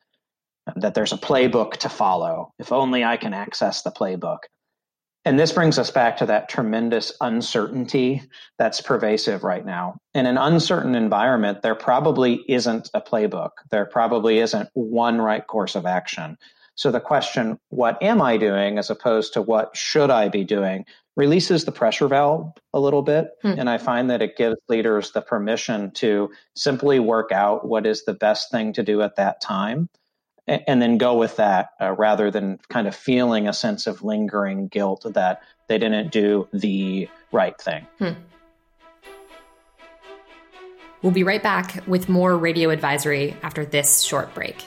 that 0.75 0.93
there's 0.93 1.13
a 1.13 1.17
playbook 1.17 1.77
to 1.77 1.89
follow. 1.89 2.53
If 2.59 2.71
only 2.71 3.03
I 3.03 3.17
can 3.17 3.33
access 3.33 3.81
the 3.81 3.91
playbook. 3.91 4.39
And 5.27 5.39
this 5.39 5.51
brings 5.51 5.79
us 5.79 5.89
back 5.89 6.17
to 6.17 6.27
that 6.27 6.49
tremendous 6.49 7.11
uncertainty 7.19 8.21
that's 8.59 8.79
pervasive 8.79 9.43
right 9.43 9.65
now. 9.65 9.97
In 10.13 10.27
an 10.27 10.37
uncertain 10.37 10.93
environment, 10.93 11.63
there 11.63 11.73
probably 11.73 12.43
isn't 12.47 12.91
a 12.93 13.01
playbook. 13.01 13.49
There 13.71 13.85
probably 13.85 14.37
isn't 14.37 14.69
one 14.73 15.19
right 15.19 15.45
course 15.45 15.73
of 15.73 15.87
action. 15.87 16.37
So 16.75 16.91
the 16.91 16.99
question, 16.99 17.57
what 17.69 18.01
am 18.03 18.21
I 18.21 18.37
doing, 18.37 18.77
as 18.77 18.91
opposed 18.91 19.33
to 19.33 19.41
what 19.41 19.75
should 19.75 20.11
I 20.11 20.29
be 20.29 20.43
doing, 20.43 20.85
releases 21.15 21.65
the 21.65 21.71
pressure 21.71 22.07
valve 22.07 22.51
a 22.73 22.79
little 22.79 23.01
bit. 23.01 23.29
Hmm. 23.41 23.55
And 23.57 23.69
I 23.69 23.77
find 23.77 24.09
that 24.09 24.21
it 24.21 24.37
gives 24.37 24.57
leaders 24.67 25.11
the 25.11 25.21
permission 25.21 25.91
to 25.91 26.31
simply 26.55 26.99
work 26.99 27.31
out 27.31 27.67
what 27.67 27.85
is 27.85 28.03
the 28.03 28.13
best 28.13 28.51
thing 28.51 28.73
to 28.73 28.83
do 28.83 29.01
at 29.01 29.15
that 29.15 29.41
time 29.41 29.89
and, 30.47 30.61
and 30.67 30.81
then 30.81 30.97
go 30.97 31.17
with 31.17 31.37
that 31.37 31.69
uh, 31.81 31.93
rather 31.93 32.31
than 32.31 32.59
kind 32.69 32.87
of 32.87 32.95
feeling 32.95 33.47
a 33.47 33.53
sense 33.53 33.87
of 33.87 34.03
lingering 34.03 34.67
guilt 34.67 35.05
that 35.13 35.41
they 35.67 35.77
didn't 35.77 36.11
do 36.11 36.47
the 36.53 37.09
right 37.31 37.59
thing. 37.59 37.87
Hmm. 37.99 38.11
We'll 41.01 41.13
be 41.13 41.23
right 41.23 41.43
back 41.43 41.83
with 41.87 42.09
more 42.09 42.35
radio 42.35 42.71
advisory 42.71 43.35
after 43.43 43.63
this 43.63 44.01
short 44.01 44.33
break. 44.33 44.65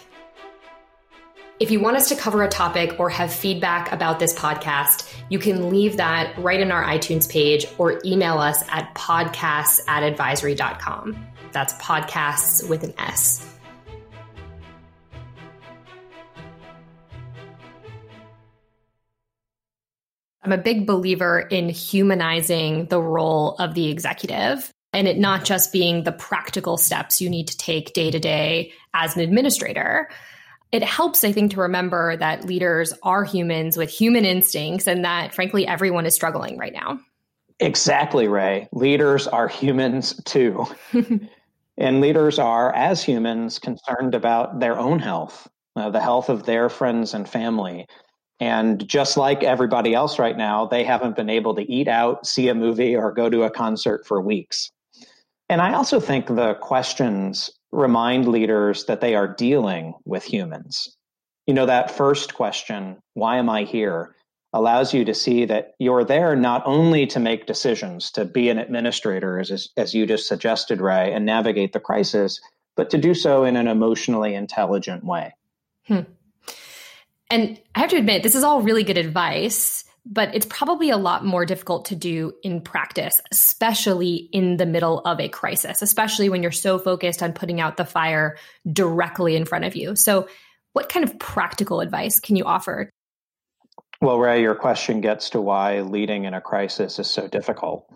If 1.60 1.72
you 1.72 1.80
want 1.80 1.96
us 1.96 2.08
to 2.10 2.14
cover 2.14 2.44
a 2.44 2.48
topic 2.48 3.00
or 3.00 3.10
have 3.10 3.32
feedback 3.32 3.90
about 3.90 4.20
this 4.20 4.32
podcast, 4.32 5.12
you 5.28 5.40
can 5.40 5.70
leave 5.70 5.96
that 5.96 6.38
right 6.38 6.60
in 6.60 6.70
our 6.70 6.84
iTunes 6.84 7.28
page 7.28 7.66
or 7.78 8.00
email 8.04 8.38
us 8.38 8.62
at 8.68 8.94
podcasts 8.94 9.80
at 9.88 10.04
advisory.com. 10.04 11.26
That's 11.50 11.74
podcasts 11.74 12.68
with 12.68 12.84
an 12.84 12.94
S. 12.96 13.44
I'm 20.44 20.52
a 20.52 20.58
big 20.58 20.86
believer 20.86 21.40
in 21.40 21.68
humanizing 21.70 22.86
the 22.86 23.02
role 23.02 23.56
of 23.56 23.74
the 23.74 23.90
executive 23.90 24.72
and 24.92 25.08
it 25.08 25.18
not 25.18 25.44
just 25.44 25.72
being 25.72 26.04
the 26.04 26.12
practical 26.12 26.76
steps 26.76 27.20
you 27.20 27.28
need 27.28 27.48
to 27.48 27.56
take 27.56 27.92
day 27.94 28.12
to 28.12 28.20
day 28.20 28.72
as 28.94 29.16
an 29.16 29.22
administrator 29.22 30.08
it 30.70 30.82
helps, 30.82 31.24
I 31.24 31.32
think, 31.32 31.52
to 31.52 31.60
remember 31.60 32.16
that 32.16 32.44
leaders 32.44 32.92
are 33.02 33.24
humans 33.24 33.76
with 33.76 33.90
human 33.90 34.24
instincts 34.24 34.86
and 34.86 35.04
that, 35.04 35.34
frankly, 35.34 35.66
everyone 35.66 36.04
is 36.04 36.14
struggling 36.14 36.58
right 36.58 36.72
now. 36.72 37.00
Exactly, 37.60 38.28
Rae. 38.28 38.68
Leaders 38.72 39.26
are 39.26 39.48
humans 39.48 40.20
too. 40.24 40.66
and 41.78 42.00
leaders 42.00 42.38
are, 42.38 42.74
as 42.74 43.02
humans, 43.02 43.58
concerned 43.58 44.14
about 44.14 44.60
their 44.60 44.78
own 44.78 44.98
health, 44.98 45.48
uh, 45.74 45.90
the 45.90 46.00
health 46.00 46.28
of 46.28 46.44
their 46.44 46.68
friends 46.68 47.14
and 47.14 47.28
family. 47.28 47.86
And 48.38 48.86
just 48.86 49.16
like 49.16 49.42
everybody 49.42 49.94
else 49.94 50.18
right 50.18 50.36
now, 50.36 50.66
they 50.66 50.84
haven't 50.84 51.16
been 51.16 51.30
able 51.30 51.56
to 51.56 51.72
eat 51.72 51.88
out, 51.88 52.26
see 52.26 52.48
a 52.48 52.54
movie, 52.54 52.94
or 52.94 53.10
go 53.10 53.28
to 53.28 53.42
a 53.42 53.50
concert 53.50 54.06
for 54.06 54.20
weeks. 54.20 54.70
And 55.48 55.60
I 55.60 55.72
also 55.72 55.98
think 55.98 56.26
the 56.26 56.54
questions 56.54 57.50
remind 57.72 58.28
leaders 58.28 58.84
that 58.86 59.00
they 59.00 59.14
are 59.14 59.28
dealing 59.28 59.94
with 60.04 60.24
humans. 60.24 60.96
You 61.46 61.54
know, 61.54 61.66
that 61.66 61.90
first 61.90 62.34
question, 62.34 62.98
why 63.14 63.36
am 63.36 63.48
I 63.48 63.64
here, 63.64 64.14
allows 64.52 64.94
you 64.94 65.04
to 65.04 65.14
see 65.14 65.44
that 65.46 65.74
you're 65.78 66.04
there 66.04 66.34
not 66.34 66.62
only 66.64 67.06
to 67.08 67.20
make 67.20 67.46
decisions, 67.46 68.10
to 68.12 68.24
be 68.24 68.48
an 68.48 68.58
administrator, 68.58 69.38
as, 69.38 69.68
as 69.76 69.94
you 69.94 70.06
just 70.06 70.26
suggested, 70.26 70.80
Rae, 70.80 71.12
and 71.12 71.26
navigate 71.26 71.72
the 71.72 71.80
crisis, 71.80 72.40
but 72.76 72.90
to 72.90 72.98
do 72.98 73.14
so 73.14 73.44
in 73.44 73.56
an 73.56 73.68
emotionally 73.68 74.34
intelligent 74.34 75.04
way. 75.04 75.34
Hmm. 75.86 76.00
And 77.30 77.60
I 77.74 77.80
have 77.80 77.90
to 77.90 77.96
admit, 77.96 78.22
this 78.22 78.34
is 78.34 78.44
all 78.44 78.62
really 78.62 78.84
good 78.84 78.96
advice 78.96 79.84
but 80.10 80.34
it's 80.34 80.46
probably 80.46 80.88
a 80.88 80.96
lot 80.96 81.24
more 81.24 81.44
difficult 81.44 81.84
to 81.86 81.94
do 81.94 82.32
in 82.42 82.62
practice, 82.62 83.20
especially 83.30 84.28
in 84.32 84.56
the 84.56 84.64
middle 84.64 85.00
of 85.00 85.20
a 85.20 85.28
crisis, 85.28 85.82
especially 85.82 86.30
when 86.30 86.42
you're 86.42 86.50
so 86.50 86.78
focused 86.78 87.22
on 87.22 87.32
putting 87.34 87.60
out 87.60 87.76
the 87.76 87.84
fire 87.84 88.38
directly 88.72 89.36
in 89.36 89.44
front 89.44 89.66
of 89.66 89.76
you. 89.76 89.94
So, 89.94 90.26
what 90.72 90.88
kind 90.88 91.04
of 91.04 91.18
practical 91.18 91.80
advice 91.80 92.20
can 92.20 92.36
you 92.36 92.44
offer? 92.44 92.90
Well, 94.00 94.18
Rae, 94.18 94.40
your 94.40 94.54
question 94.54 95.00
gets 95.00 95.30
to 95.30 95.40
why 95.40 95.80
leading 95.80 96.24
in 96.24 96.34
a 96.34 96.40
crisis 96.40 96.98
is 96.98 97.10
so 97.10 97.26
difficult. 97.26 97.92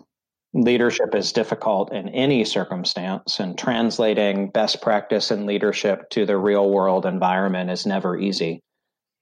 Leadership 0.53 1.15
is 1.15 1.31
difficult 1.31 1.91
in 1.93 2.09
any 2.09 2.45
circumstance, 2.45 3.39
and 3.39 3.57
translating 3.57 4.49
best 4.49 4.81
practice 4.81 5.31
in 5.31 5.47
leadership 5.47 6.09
to 6.11 6.25
the 6.27 6.37
real 6.37 6.69
world 6.69 7.07
environment 7.07 7.71
is 7.71 7.87
never 7.87 8.17
easy. 8.17 8.61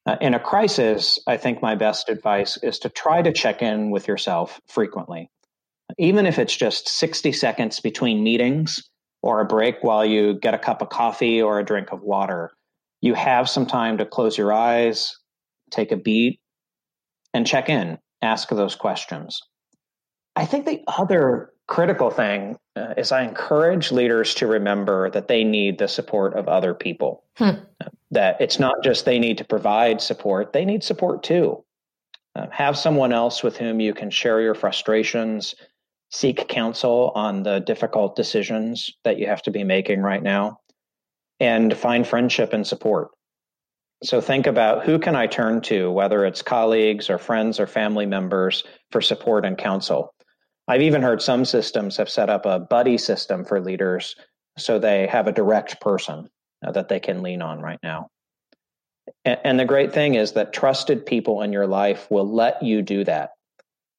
Uh, 0.05 0.17
in 0.19 0.33
a 0.33 0.39
crisis, 0.39 1.19
I 1.27 1.37
think 1.37 1.61
my 1.61 1.75
best 1.75 2.09
advice 2.09 2.57
is 2.63 2.79
to 2.79 2.89
try 2.89 3.21
to 3.21 3.31
check 3.31 3.61
in 3.61 3.91
with 3.91 4.07
yourself 4.07 4.59
frequently. 4.67 5.29
Even 5.99 6.25
if 6.25 6.39
it's 6.39 6.55
just 6.55 6.89
60 6.89 7.31
seconds 7.33 7.79
between 7.79 8.23
meetings 8.23 8.81
or 9.21 9.41
a 9.41 9.45
break 9.45 9.83
while 9.83 10.05
you 10.05 10.39
get 10.39 10.53
a 10.55 10.59
cup 10.59 10.81
of 10.81 10.89
coffee 10.89 11.41
or 11.41 11.59
a 11.59 11.65
drink 11.65 11.91
of 11.91 12.01
water, 12.01 12.51
you 13.01 13.13
have 13.13 13.49
some 13.49 13.65
time 13.65 13.97
to 13.99 14.05
close 14.05 14.37
your 14.37 14.51
eyes, 14.51 15.15
take 15.69 15.91
a 15.91 15.97
beat, 15.97 16.39
and 17.33 17.45
check 17.45 17.69
in, 17.69 17.99
ask 18.21 18.49
those 18.49 18.75
questions. 18.75 19.39
I 20.35 20.45
think 20.45 20.65
the 20.65 20.81
other 20.87 21.50
critical 21.71 22.11
thing 22.11 22.57
uh, 22.75 22.93
is 22.97 23.11
I 23.11 23.23
encourage 23.23 23.91
leaders 23.91 24.35
to 24.35 24.47
remember 24.47 25.09
that 25.11 25.27
they 25.27 25.43
need 25.43 25.77
the 25.77 25.87
support 25.87 26.35
of 26.35 26.47
other 26.47 26.73
people. 26.73 27.23
Hmm 27.37 27.61
that 28.11 28.39
it's 28.41 28.59
not 28.59 28.83
just 28.83 29.05
they 29.05 29.19
need 29.19 29.37
to 29.37 29.45
provide 29.45 30.01
support, 30.01 30.53
they 30.53 30.65
need 30.65 30.83
support 30.83 31.23
too. 31.23 31.63
Uh, 32.35 32.47
have 32.51 32.77
someone 32.77 33.11
else 33.11 33.41
with 33.41 33.57
whom 33.57 33.79
you 33.79 33.93
can 33.93 34.09
share 34.09 34.41
your 34.41 34.53
frustrations, 34.53 35.55
seek 36.11 36.47
counsel 36.47 37.11
on 37.15 37.43
the 37.43 37.59
difficult 37.59 38.15
decisions 38.15 38.91
that 39.03 39.17
you 39.17 39.27
have 39.27 39.41
to 39.41 39.51
be 39.51 39.63
making 39.63 40.01
right 40.01 40.23
now, 40.23 40.59
and 41.39 41.75
find 41.75 42.05
friendship 42.05 42.53
and 42.53 42.67
support. 42.67 43.09
So 44.03 44.19
think 44.19 44.47
about 44.47 44.83
who 44.83 44.97
can 44.99 45.15
I 45.15 45.27
turn 45.27 45.61
to, 45.61 45.91
whether 45.91 46.25
it's 46.25 46.41
colleagues 46.41 47.09
or 47.09 47.17
friends 47.17 47.59
or 47.59 47.67
family 47.67 48.05
members 48.05 48.63
for 48.91 49.01
support 49.01 49.45
and 49.45 49.57
counsel. 49.57 50.13
I've 50.71 50.83
even 50.83 51.01
heard 51.01 51.21
some 51.21 51.43
systems 51.43 51.97
have 51.97 52.09
set 52.09 52.29
up 52.29 52.45
a 52.45 52.57
buddy 52.57 52.97
system 52.97 53.43
for 53.43 53.59
leaders 53.59 54.15
so 54.57 54.79
they 54.79 55.05
have 55.05 55.27
a 55.27 55.33
direct 55.33 55.81
person 55.81 56.29
uh, 56.65 56.71
that 56.71 56.87
they 56.87 57.01
can 57.01 57.21
lean 57.21 57.41
on 57.41 57.59
right 57.59 57.79
now. 57.83 58.07
And, 59.25 59.59
the 59.59 59.65
great 59.65 59.91
thing 59.91 60.15
is 60.15 60.31
that 60.31 60.53
trusted 60.53 61.05
people 61.05 61.41
in 61.41 61.51
your 61.51 61.67
life 61.67 62.09
will 62.09 62.33
let 62.33 62.63
you 62.63 62.81
do 62.81 63.03
that. 63.03 63.31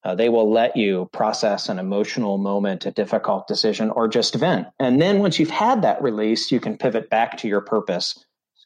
Uh, 0.03 0.15
they 0.15 0.29
will 0.29 0.51
let 0.51 0.75
you 0.75 1.07
process 1.13 1.69
an 1.69 1.77
emotional 1.77 2.39
moment, 2.39 2.87
a 2.87 2.91
difficult 2.91 3.47
decision, 3.47 3.91
or 3.91 4.07
just 4.07 4.33
vent. 4.33 4.65
And 4.79 4.99
then 4.99 5.19
once 5.19 5.37
you've 5.37 5.51
had 5.51 5.83
that 5.83 6.01
release, 6.01 6.51
you 6.51 6.59
can 6.59 6.79
pivot 6.79 7.07
back 7.07 7.37
to 7.37 7.47
your 7.47 7.61
purpose 7.61 8.17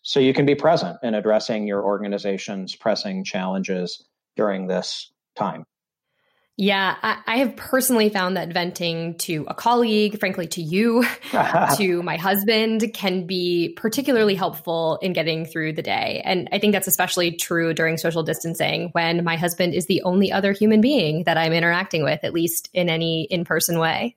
so 0.01 0.21
you 0.21 0.33
can 0.33 0.45
be 0.45 0.55
present 0.55 0.97
in 1.03 1.13
addressing 1.13 1.67
your 1.67 1.83
organization's 1.83 2.73
pressing 2.73 3.25
challenges 3.25 4.01
during 4.37 4.67
this 4.67 5.11
time. 5.35 5.65
Yeah, 6.59 6.95
I, 7.03 7.19
I, 7.27 7.37
have 7.37 7.55
personally 7.55 8.09
found 8.09 8.35
that 8.35 8.51
venting 8.51 9.15
to 9.19 9.45
a 9.47 9.53
colleague, 9.53 10.19
frankly, 10.19 10.47
to 10.47 10.61
you, 10.61 11.05
to 11.77 12.01
my 12.01 12.17
husband, 12.17 12.91
can 12.95 13.27
be 13.27 13.75
particularly 13.77 14.33
helpful 14.33 14.97
in 15.03 15.13
getting 15.13 15.45
through 15.45 15.73
the 15.73 15.83
day. 15.83 16.23
And 16.25 16.49
I 16.51 16.57
think 16.57 16.73
that's 16.73 16.87
especially 16.87 17.31
true 17.31 17.75
during 17.75 17.97
social 17.97 18.23
distancing 18.23 18.89
when 18.93 19.23
my 19.23 19.35
husband 19.35 19.75
is 19.75 19.85
the 19.85 20.01
only 20.01 20.31
other 20.31 20.51
human 20.51 20.81
being 20.81 21.25
that 21.25 21.37
I'm 21.37 21.53
interacting 21.53 22.03
with, 22.03 22.23
at 22.23 22.33
least 22.33 22.71
in 22.73 22.89
any 22.89 23.27
in 23.29 23.45
person 23.45 23.77
way. 23.77 24.15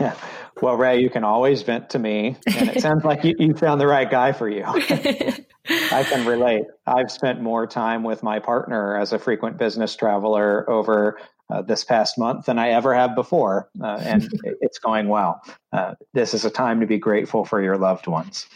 Yeah. 0.00 0.16
Well, 0.62 0.76
Rae, 0.76 1.00
you 1.00 1.10
can 1.10 1.24
always 1.24 1.60
vent 1.60 1.90
to 1.90 1.98
me. 1.98 2.36
And 2.46 2.70
it 2.70 2.80
sounds 2.80 3.04
like 3.04 3.24
you, 3.24 3.34
you 3.38 3.54
found 3.54 3.78
the 3.78 3.86
right 3.86 4.10
guy 4.10 4.32
for 4.32 4.48
you. 4.48 4.64
I 4.66 6.04
can 6.04 6.26
relate. 6.26 6.64
I've 6.86 7.10
spent 7.10 7.42
more 7.42 7.66
time 7.66 8.04
with 8.04 8.22
my 8.22 8.38
partner 8.38 8.96
as 8.96 9.12
a 9.12 9.18
frequent 9.18 9.58
business 9.58 9.94
traveler 9.96 10.68
over 10.70 11.18
uh, 11.50 11.62
this 11.62 11.84
past 11.84 12.18
month 12.18 12.46
than 12.46 12.58
I 12.58 12.70
ever 12.70 12.94
have 12.94 13.14
before, 13.14 13.68
uh, 13.82 13.98
and 14.02 14.28
it's 14.60 14.78
going 14.78 15.08
well. 15.08 15.42
Uh, 15.72 15.94
this 16.12 16.34
is 16.34 16.44
a 16.44 16.50
time 16.50 16.80
to 16.80 16.86
be 16.86 16.98
grateful 16.98 17.44
for 17.44 17.62
your 17.62 17.76
loved 17.76 18.06
ones. 18.06 18.46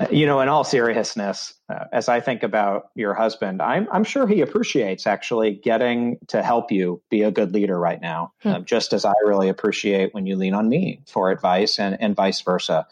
Uh, 0.00 0.06
you 0.10 0.26
know, 0.26 0.40
in 0.40 0.48
all 0.48 0.64
seriousness, 0.64 1.54
uh, 1.68 1.84
as 1.92 2.08
I 2.08 2.18
think 2.18 2.42
about 2.42 2.88
your 2.96 3.14
husband, 3.14 3.62
I'm, 3.62 3.86
I'm 3.92 4.02
sure 4.02 4.26
he 4.26 4.40
appreciates 4.40 5.06
actually 5.06 5.52
getting 5.52 6.18
to 6.28 6.42
help 6.42 6.72
you 6.72 7.00
be 7.10 7.22
a 7.22 7.30
good 7.30 7.52
leader 7.52 7.78
right 7.78 8.00
now, 8.00 8.32
hmm. 8.42 8.48
Uh, 8.48 8.58
just 8.60 8.92
as 8.92 9.04
I 9.04 9.14
really 9.24 9.48
appreciate 9.48 10.12
when 10.12 10.26
you 10.26 10.36
lean 10.36 10.54
on 10.54 10.68
me 10.68 11.00
for 11.06 11.30
advice 11.30 11.78
and, 11.78 11.96
and 12.00 12.16
vice 12.16 12.40
versa. 12.40 12.86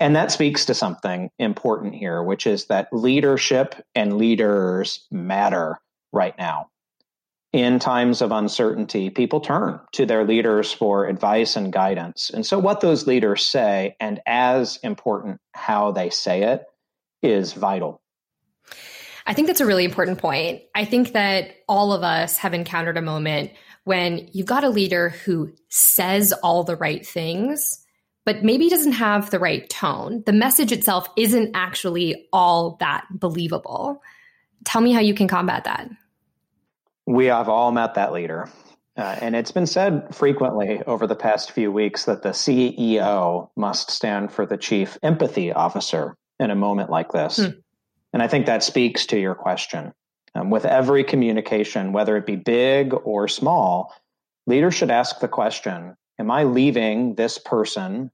And 0.00 0.16
that 0.16 0.32
speaks 0.32 0.66
to 0.66 0.74
something 0.74 1.30
important 1.38 1.94
here, 1.94 2.22
which 2.22 2.46
is 2.46 2.66
that 2.66 2.88
leadership 2.92 3.76
and 3.94 4.18
leaders 4.18 5.06
matter 5.12 5.80
right 6.12 6.36
now 6.36 6.71
in 7.52 7.78
times 7.78 8.22
of 8.22 8.32
uncertainty, 8.32 9.10
people 9.10 9.40
turn 9.40 9.78
to 9.92 10.06
their 10.06 10.24
leaders 10.24 10.72
for 10.72 11.06
advice 11.06 11.54
and 11.54 11.72
guidance. 11.72 12.30
And 12.30 12.46
so, 12.46 12.58
what 12.58 12.80
those 12.80 13.06
leaders 13.06 13.44
say, 13.44 13.96
and 14.00 14.20
as 14.26 14.78
important, 14.82 15.40
how 15.52 15.92
they 15.92 16.10
say 16.10 16.44
it, 16.44 16.64
is 17.22 17.52
vital. 17.52 18.00
I 19.26 19.34
think 19.34 19.46
that's 19.46 19.60
a 19.60 19.66
really 19.66 19.84
important 19.84 20.18
point. 20.18 20.62
I 20.74 20.84
think 20.84 21.12
that 21.12 21.56
all 21.68 21.92
of 21.92 22.02
us 22.02 22.38
have 22.38 22.54
encountered 22.54 22.96
a 22.96 23.02
moment 23.02 23.52
when 23.84 24.28
you've 24.32 24.46
got 24.46 24.64
a 24.64 24.68
leader 24.68 25.10
who 25.10 25.52
says 25.68 26.32
all 26.42 26.64
the 26.64 26.76
right 26.76 27.06
things, 27.06 27.84
but 28.24 28.42
maybe 28.42 28.68
doesn't 28.68 28.92
have 28.92 29.30
the 29.30 29.38
right 29.38 29.68
tone. 29.68 30.22
The 30.26 30.32
message 30.32 30.72
itself 30.72 31.08
isn't 31.16 31.50
actually 31.54 32.28
all 32.32 32.76
that 32.80 33.04
believable. 33.10 34.02
Tell 34.64 34.80
me 34.80 34.92
how 34.92 35.00
you 35.00 35.14
can 35.14 35.28
combat 35.28 35.64
that. 35.64 35.88
We 37.06 37.26
have 37.26 37.48
all 37.48 37.72
met 37.72 37.94
that 37.94 38.12
leader. 38.12 38.48
Uh, 38.96 39.16
and 39.20 39.34
it's 39.34 39.52
been 39.52 39.66
said 39.66 40.14
frequently 40.14 40.82
over 40.86 41.06
the 41.06 41.16
past 41.16 41.52
few 41.52 41.72
weeks 41.72 42.04
that 42.04 42.22
the 42.22 42.30
CEO 42.30 43.48
must 43.56 43.90
stand 43.90 44.30
for 44.30 44.44
the 44.44 44.58
chief 44.58 44.98
empathy 45.02 45.50
officer 45.50 46.14
in 46.38 46.50
a 46.50 46.54
moment 46.54 46.90
like 46.90 47.10
this. 47.12 47.38
Hmm. 47.38 47.50
And 48.12 48.22
I 48.22 48.28
think 48.28 48.46
that 48.46 48.62
speaks 48.62 49.06
to 49.06 49.18
your 49.18 49.34
question. 49.34 49.92
Um, 50.34 50.50
with 50.50 50.64
every 50.64 51.04
communication, 51.04 51.92
whether 51.92 52.16
it 52.16 52.26
be 52.26 52.36
big 52.36 52.94
or 53.04 53.28
small, 53.28 53.94
leaders 54.46 54.74
should 54.74 54.90
ask 54.90 55.20
the 55.20 55.28
question 55.28 55.96
Am 56.18 56.30
I 56.30 56.44
leaving 56.44 57.14
this 57.14 57.38
person, 57.38 58.10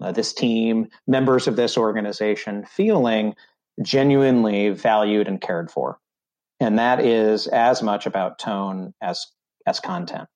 uh, 0.00 0.12
this 0.12 0.32
team, 0.32 0.88
members 1.06 1.46
of 1.46 1.56
this 1.56 1.76
organization 1.76 2.64
feeling 2.64 3.34
genuinely 3.82 4.70
valued 4.70 5.28
and 5.28 5.40
cared 5.40 5.70
for? 5.70 5.98
And 6.62 6.78
that 6.78 7.00
is 7.00 7.48
as 7.48 7.82
much 7.82 8.06
about 8.06 8.38
tone 8.38 8.94
as, 9.02 9.26
as 9.66 9.80
content. 9.80 10.28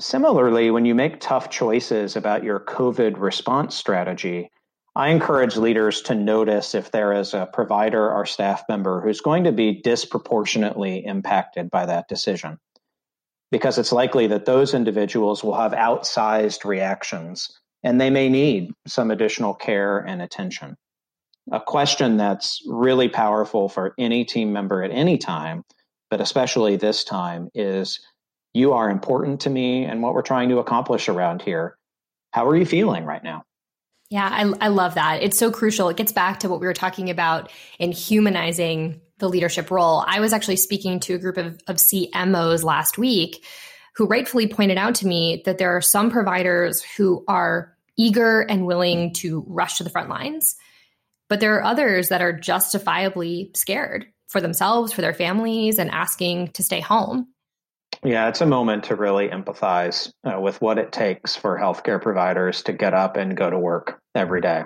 Similarly, 0.00 0.72
when 0.72 0.84
you 0.84 0.96
make 0.96 1.20
tough 1.20 1.48
choices 1.48 2.16
about 2.16 2.42
your 2.42 2.58
COVID 2.58 3.14
response 3.18 3.76
strategy, 3.76 4.50
I 4.96 5.10
encourage 5.10 5.56
leaders 5.56 6.02
to 6.02 6.16
notice 6.16 6.74
if 6.74 6.90
there 6.90 7.12
is 7.12 7.34
a 7.34 7.48
provider 7.52 8.12
or 8.12 8.26
staff 8.26 8.64
member 8.68 9.00
who's 9.00 9.20
going 9.20 9.44
to 9.44 9.52
be 9.52 9.80
disproportionately 9.80 11.04
impacted 11.06 11.70
by 11.70 11.86
that 11.86 12.08
decision. 12.08 12.58
Because 13.52 13.78
it's 13.78 13.92
likely 13.92 14.26
that 14.26 14.44
those 14.44 14.74
individuals 14.74 15.44
will 15.44 15.54
have 15.54 15.72
outsized 15.72 16.64
reactions 16.64 17.48
and 17.84 18.00
they 18.00 18.10
may 18.10 18.28
need 18.28 18.72
some 18.88 19.12
additional 19.12 19.54
care 19.54 19.98
and 19.98 20.20
attention. 20.20 20.76
A 21.50 21.60
question 21.60 22.16
that's 22.16 22.62
really 22.66 23.08
powerful 23.08 23.68
for 23.68 23.94
any 23.98 24.24
team 24.24 24.52
member 24.52 24.82
at 24.82 24.90
any 24.90 25.18
time, 25.18 25.64
but 26.08 26.20
especially 26.20 26.76
this 26.76 27.04
time, 27.04 27.48
is 27.54 28.00
You 28.52 28.72
are 28.72 28.90
important 28.90 29.40
to 29.42 29.50
me 29.50 29.84
and 29.84 30.02
what 30.02 30.14
we're 30.14 30.22
trying 30.22 30.48
to 30.48 30.58
accomplish 30.58 31.08
around 31.08 31.42
here. 31.42 31.76
How 32.32 32.48
are 32.48 32.56
you 32.56 32.66
feeling 32.66 33.04
right 33.04 33.22
now? 33.22 33.44
Yeah, 34.10 34.28
I, 34.28 34.66
I 34.66 34.68
love 34.68 34.94
that. 34.94 35.22
It's 35.22 35.38
so 35.38 35.52
crucial. 35.52 35.88
It 35.88 35.96
gets 35.96 36.12
back 36.12 36.40
to 36.40 36.48
what 36.48 36.60
we 36.60 36.66
were 36.66 36.74
talking 36.74 37.10
about 37.10 37.50
in 37.78 37.92
humanizing 37.92 39.00
the 39.18 39.28
leadership 39.28 39.70
role. 39.70 40.04
I 40.06 40.18
was 40.18 40.32
actually 40.32 40.56
speaking 40.56 40.98
to 41.00 41.14
a 41.14 41.18
group 41.18 41.36
of, 41.36 41.60
of 41.68 41.76
CMOs 41.76 42.64
last 42.64 42.98
week 42.98 43.44
who 43.94 44.06
rightfully 44.06 44.48
pointed 44.48 44.78
out 44.78 44.96
to 44.96 45.06
me 45.06 45.42
that 45.44 45.58
there 45.58 45.76
are 45.76 45.80
some 45.80 46.10
providers 46.10 46.82
who 46.96 47.24
are 47.28 47.76
eager 47.96 48.40
and 48.40 48.66
willing 48.66 49.12
to 49.12 49.44
rush 49.46 49.78
to 49.78 49.84
the 49.84 49.90
front 49.90 50.08
lines, 50.08 50.56
but 51.30 51.40
there 51.40 51.54
are 51.56 51.64
others 51.64 52.08
that 52.08 52.20
are 52.20 52.32
justifiably 52.32 53.52
scared 53.54 54.06
for 54.28 54.40
themselves, 54.40 54.92
for 54.92 55.00
their 55.00 55.14
families, 55.14 55.78
and 55.78 55.90
asking 55.90 56.48
to 56.48 56.62
stay 56.62 56.80
home. 56.80 57.28
Yeah, 58.04 58.28
it's 58.28 58.40
a 58.40 58.46
moment 58.46 58.84
to 58.84 58.96
really 58.96 59.28
empathize 59.28 60.12
uh, 60.24 60.40
with 60.40 60.60
what 60.60 60.78
it 60.78 60.92
takes 60.92 61.36
for 61.36 61.58
healthcare 61.58 62.02
providers 62.02 62.62
to 62.64 62.72
get 62.72 62.94
up 62.94 63.16
and 63.16 63.36
go 63.36 63.48
to 63.48 63.58
work 63.58 64.00
every 64.14 64.40
day. 64.40 64.64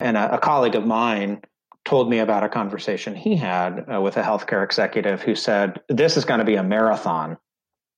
And 0.00 0.16
a, 0.16 0.34
a 0.36 0.38
colleague 0.38 0.74
of 0.74 0.86
mine 0.86 1.42
told 1.84 2.08
me 2.08 2.18
about 2.18 2.44
a 2.44 2.48
conversation 2.48 3.14
he 3.14 3.36
had 3.36 3.84
uh, 3.92 4.00
with 4.00 4.16
a 4.16 4.22
healthcare 4.22 4.64
executive 4.64 5.22
who 5.22 5.34
said, 5.34 5.80
This 5.88 6.16
is 6.16 6.24
going 6.24 6.38
to 6.38 6.44
be 6.44 6.56
a 6.56 6.62
marathon, 6.62 7.36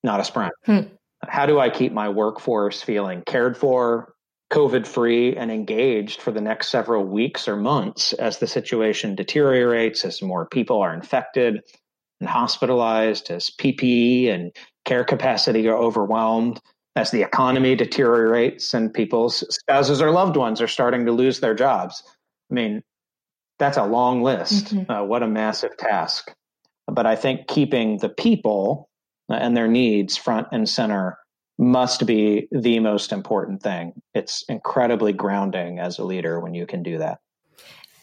not 0.03 0.21
a 0.21 0.25
sprint. 0.25 0.53
Hmm. 0.65 0.81
How 1.29 1.47
do 1.47 1.61
I 1.61 1.71
keep 1.71 1.93
my 1.93 2.09
workforce 2.09 2.83
feeling 2.83 3.23
cared 3.27 3.57
for, 3.57 4.15
COVID 4.53 4.87
free, 4.87 5.37
and 5.37 5.51
engaged 5.51 6.21
for 6.21 6.33
the 6.33 6.41
next 6.41 6.69
several 6.69 7.05
weeks 7.05 7.47
or 7.47 7.57
months 7.57 8.13
as 8.15 8.39
the 8.39 8.47
situation 8.47 9.15
deteriorates, 9.15 10.05
as 10.05 10.23
more 10.23 10.47
people 10.47 10.81
are 10.81 10.93
infected? 10.93 11.61
and 12.21 12.29
hospitalized, 12.29 13.31
as 13.31 13.51
PPE 13.51 14.29
and 14.29 14.53
care 14.85 15.05
capacity 15.05 15.67
are 15.69 15.77
overwhelmed, 15.77 16.61
as 16.97 17.11
the 17.11 17.23
economy 17.23 17.75
deteriorates 17.75 18.75
and 18.75 18.93
people's 18.93 19.45
spouses 19.55 20.03
or 20.03 20.11
loved 20.11 20.37
ones 20.37 20.61
are 20.61 20.69
starting 20.69 21.07
to 21.07 21.13
lose 21.13 21.41
their 21.41 21.55
jobs. 21.55 22.03
I 22.51 22.55
mean, 22.55 22.83
that's 23.59 23.79
a 23.79 23.87
long 23.87 24.23
list. 24.23 24.75
Mm-hmm. 24.75 24.91
Uh, 24.91 25.05
what 25.05 25.23
a 25.23 25.29
massive 25.29 25.77
task. 25.77 26.33
But 26.87 27.07
I 27.07 27.17
think 27.17 27.47
keeping 27.47 27.99
the 27.99 28.09
people 28.09 28.89
and 29.29 29.57
their 29.57 29.69
needs 29.69 30.17
front 30.17 30.49
and 30.53 30.69
center 30.69 31.19
must 31.61 32.07
be 32.07 32.49
the 32.51 32.81
most 32.81 33.13
important 33.13 33.63
thing. 33.63 33.93
It's 34.15 34.43
incredibly 34.49 35.13
grounding 35.13 35.79
as 35.79 35.99
a 35.99 36.05
leader 36.05 36.41
when 36.41 36.55
you 36.55 36.67
can 36.67 36.83
do 36.83 36.99
that. 36.99 37.21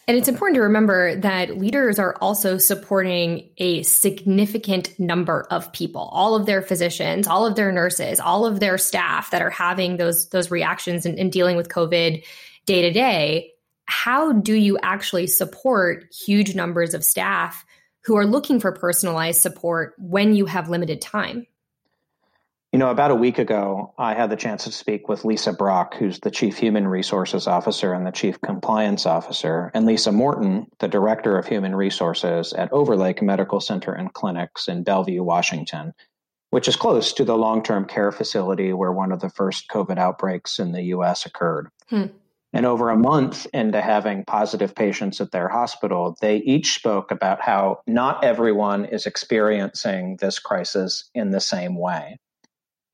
And 0.06 0.16
it's 0.16 0.28
important 0.28 0.54
to 0.54 0.62
remember 0.62 1.16
that 1.16 1.58
leaders 1.58 1.98
are 1.98 2.16
also 2.20 2.56
supporting 2.56 3.50
a 3.58 3.82
significant 3.82 4.98
number 4.98 5.46
of 5.50 5.70
people, 5.72 6.08
all 6.12 6.34
of 6.34 6.46
their 6.46 6.62
physicians, 6.62 7.26
all 7.26 7.44
of 7.44 7.56
their 7.56 7.72
nurses, 7.72 8.20
all 8.20 8.46
of 8.46 8.60
their 8.60 8.78
staff 8.78 9.32
that 9.32 9.42
are 9.42 9.50
having 9.50 9.96
those, 9.96 10.28
those 10.30 10.50
reactions 10.50 11.04
and, 11.04 11.18
and 11.18 11.32
dealing 11.32 11.56
with 11.56 11.68
COVID 11.68 12.24
day 12.64 12.82
to 12.82 12.92
day. 12.92 13.50
How 13.86 14.32
do 14.32 14.54
you 14.54 14.78
actually 14.82 15.26
support 15.26 16.06
huge 16.12 16.54
numbers 16.54 16.94
of 16.94 17.04
staff 17.04 17.66
who 18.04 18.16
are 18.16 18.26
looking 18.26 18.60
for 18.60 18.70
personalized 18.72 19.42
support 19.42 19.94
when 19.98 20.32
you 20.32 20.46
have 20.46 20.70
limited 20.70 21.02
time? 21.02 21.46
You 22.72 22.78
know, 22.78 22.90
about 22.90 23.10
a 23.10 23.14
week 23.14 23.38
ago, 23.38 23.94
I 23.96 24.12
had 24.12 24.28
the 24.28 24.36
chance 24.36 24.64
to 24.64 24.72
speak 24.72 25.08
with 25.08 25.24
Lisa 25.24 25.54
Brock, 25.54 25.94
who's 25.94 26.20
the 26.20 26.30
Chief 26.30 26.58
Human 26.58 26.86
Resources 26.86 27.46
Officer 27.46 27.94
and 27.94 28.06
the 28.06 28.10
Chief 28.10 28.38
Compliance 28.42 29.06
Officer, 29.06 29.70
and 29.72 29.86
Lisa 29.86 30.12
Morton, 30.12 30.66
the 30.78 30.86
Director 30.86 31.38
of 31.38 31.46
Human 31.46 31.74
Resources 31.74 32.52
at 32.52 32.70
Overlake 32.70 33.22
Medical 33.22 33.60
Center 33.60 33.94
and 33.94 34.12
Clinics 34.12 34.68
in 34.68 34.82
Bellevue, 34.82 35.22
Washington, 35.22 35.94
which 36.50 36.68
is 36.68 36.76
close 36.76 37.14
to 37.14 37.24
the 37.24 37.38
long 37.38 37.62
term 37.62 37.86
care 37.86 38.12
facility 38.12 38.74
where 38.74 38.92
one 38.92 39.12
of 39.12 39.20
the 39.20 39.30
first 39.30 39.70
COVID 39.70 39.96
outbreaks 39.96 40.58
in 40.58 40.72
the 40.72 40.82
U.S. 40.82 41.24
occurred. 41.24 41.70
Hmm. 41.88 42.08
And 42.52 42.66
over 42.66 42.90
a 42.90 42.98
month 42.98 43.46
into 43.54 43.80
having 43.80 44.26
positive 44.26 44.74
patients 44.74 45.22
at 45.22 45.30
their 45.30 45.48
hospital, 45.48 46.18
they 46.20 46.36
each 46.38 46.74
spoke 46.74 47.10
about 47.10 47.40
how 47.40 47.80
not 47.86 48.22
everyone 48.24 48.84
is 48.84 49.06
experiencing 49.06 50.18
this 50.20 50.38
crisis 50.38 51.08
in 51.14 51.30
the 51.30 51.40
same 51.40 51.74
way. 51.74 52.18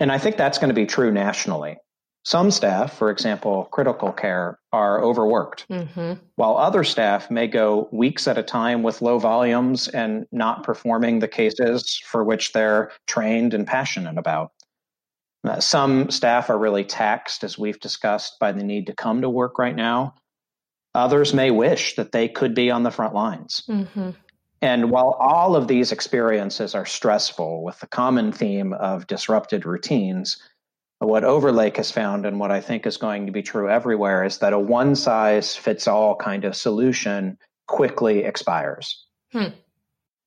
And 0.00 0.10
I 0.10 0.18
think 0.18 0.36
that's 0.36 0.58
going 0.58 0.68
to 0.68 0.74
be 0.74 0.86
true 0.86 1.12
nationally. 1.12 1.78
Some 2.24 2.50
staff, 2.50 2.96
for 2.96 3.10
example, 3.10 3.68
critical 3.70 4.10
care, 4.10 4.58
are 4.72 5.02
overworked, 5.02 5.68
mm-hmm. 5.68 6.14
while 6.36 6.56
other 6.56 6.82
staff 6.82 7.30
may 7.30 7.46
go 7.46 7.88
weeks 7.92 8.26
at 8.26 8.38
a 8.38 8.42
time 8.42 8.82
with 8.82 9.02
low 9.02 9.18
volumes 9.18 9.88
and 9.88 10.26
not 10.32 10.62
performing 10.62 11.18
the 11.18 11.28
cases 11.28 12.00
for 12.06 12.24
which 12.24 12.52
they're 12.52 12.90
trained 13.06 13.52
and 13.52 13.66
passionate 13.66 14.16
about. 14.16 14.52
Uh, 15.46 15.60
some 15.60 16.10
staff 16.10 16.48
are 16.48 16.58
really 16.58 16.84
taxed, 16.84 17.44
as 17.44 17.58
we've 17.58 17.80
discussed, 17.80 18.38
by 18.40 18.52
the 18.52 18.64
need 18.64 18.86
to 18.86 18.94
come 18.94 19.20
to 19.20 19.28
work 19.28 19.58
right 19.58 19.76
now. 19.76 20.14
Others 20.94 21.34
may 21.34 21.50
wish 21.50 21.96
that 21.96 22.12
they 22.12 22.28
could 22.28 22.54
be 22.54 22.70
on 22.70 22.84
the 22.84 22.90
front 22.90 23.12
lines. 23.12 23.62
Mm-hmm. 23.68 24.10
And 24.60 24.90
while 24.90 25.16
all 25.20 25.56
of 25.56 25.68
these 25.68 25.92
experiences 25.92 26.74
are 26.74 26.86
stressful 26.86 27.62
with 27.62 27.78
the 27.80 27.86
common 27.86 28.32
theme 28.32 28.72
of 28.72 29.06
disrupted 29.06 29.66
routines, 29.66 30.38
what 30.98 31.24
Overlake 31.24 31.76
has 31.76 31.90
found, 31.90 32.24
and 32.24 32.40
what 32.40 32.50
I 32.50 32.60
think 32.60 32.86
is 32.86 32.96
going 32.96 33.26
to 33.26 33.32
be 33.32 33.42
true 33.42 33.68
everywhere, 33.68 34.24
is 34.24 34.38
that 34.38 34.52
a 34.52 34.58
one 34.58 34.94
size 34.94 35.54
fits 35.54 35.86
all 35.86 36.16
kind 36.16 36.44
of 36.44 36.56
solution 36.56 37.38
quickly 37.66 38.24
expires. 38.24 39.04
Hmm. 39.32 39.48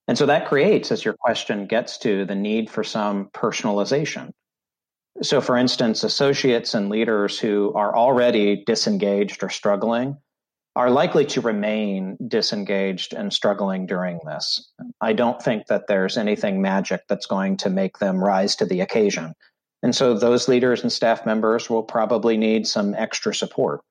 And 0.07 0.17
so 0.17 0.25
that 0.27 0.47
creates, 0.47 0.91
as 0.91 1.03
your 1.03 1.15
question 1.15 1.65
gets 1.65 1.97
to, 1.99 2.25
the 2.25 2.35
need 2.35 2.69
for 2.69 2.83
some 2.83 3.29
personalization. 3.33 4.31
So, 5.21 5.41
for 5.41 5.57
instance, 5.57 6.03
associates 6.03 6.73
and 6.73 6.89
leaders 6.89 7.39
who 7.39 7.73
are 7.73 7.95
already 7.95 8.63
disengaged 8.65 9.43
or 9.43 9.49
struggling 9.49 10.17
are 10.77 10.91
likely 10.91 11.25
to 11.25 11.41
remain 11.41 12.15
disengaged 12.27 13.11
and 13.11 13.33
struggling 13.33 13.87
during 13.87 14.19
this. 14.27 14.71
I 15.01 15.13
don't 15.13 15.41
think 15.41 15.65
that 15.67 15.87
there's 15.87 16.17
anything 16.17 16.61
magic 16.61 17.01
that's 17.09 17.25
going 17.25 17.57
to 17.57 17.69
make 17.71 17.97
them 17.97 18.23
rise 18.23 18.55
to 18.57 18.65
the 18.65 18.81
occasion. 18.81 19.33
And 19.81 19.95
so 19.95 20.13
those 20.13 20.47
leaders 20.47 20.83
and 20.83 20.91
staff 20.91 21.25
members 21.25 21.67
will 21.67 21.81
probably 21.81 22.37
need 22.37 22.67
some 22.67 22.93
extra 22.93 23.33
support. 23.33 23.81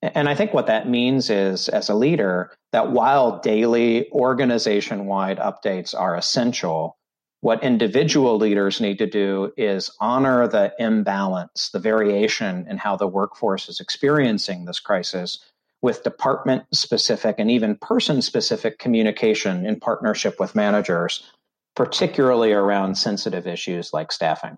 And 0.00 0.28
I 0.28 0.36
think 0.36 0.54
what 0.54 0.68
that 0.68 0.88
means 0.88 1.28
is, 1.28 1.68
as 1.68 1.88
a 1.88 1.94
leader, 1.94 2.52
that 2.70 2.92
while 2.92 3.40
daily 3.40 4.08
organization 4.12 5.06
wide 5.06 5.38
updates 5.38 5.92
are 5.92 6.14
essential, 6.14 6.96
What 7.46 7.62
individual 7.62 8.38
leaders 8.38 8.80
need 8.80 8.98
to 8.98 9.06
do 9.06 9.52
is 9.56 9.90
honor 10.00 10.48
the 10.48 10.72
imbalance, 10.78 11.68
the 11.68 11.78
variation 11.78 12.66
in 12.68 12.78
how 12.78 12.96
the 12.96 13.06
workforce 13.06 13.68
is 13.68 13.78
experiencing 13.78 14.64
this 14.64 14.80
crisis 14.80 15.38
with 15.82 16.02
department 16.02 16.64
specific 16.72 17.36
and 17.38 17.50
even 17.50 17.76
person 17.76 18.22
specific 18.22 18.78
communication 18.78 19.66
in 19.66 19.78
partnership 19.78 20.40
with 20.40 20.54
managers, 20.54 21.30
particularly 21.74 22.52
around 22.52 22.96
sensitive 22.96 23.46
issues 23.46 23.92
like 23.92 24.10
staffing. 24.10 24.56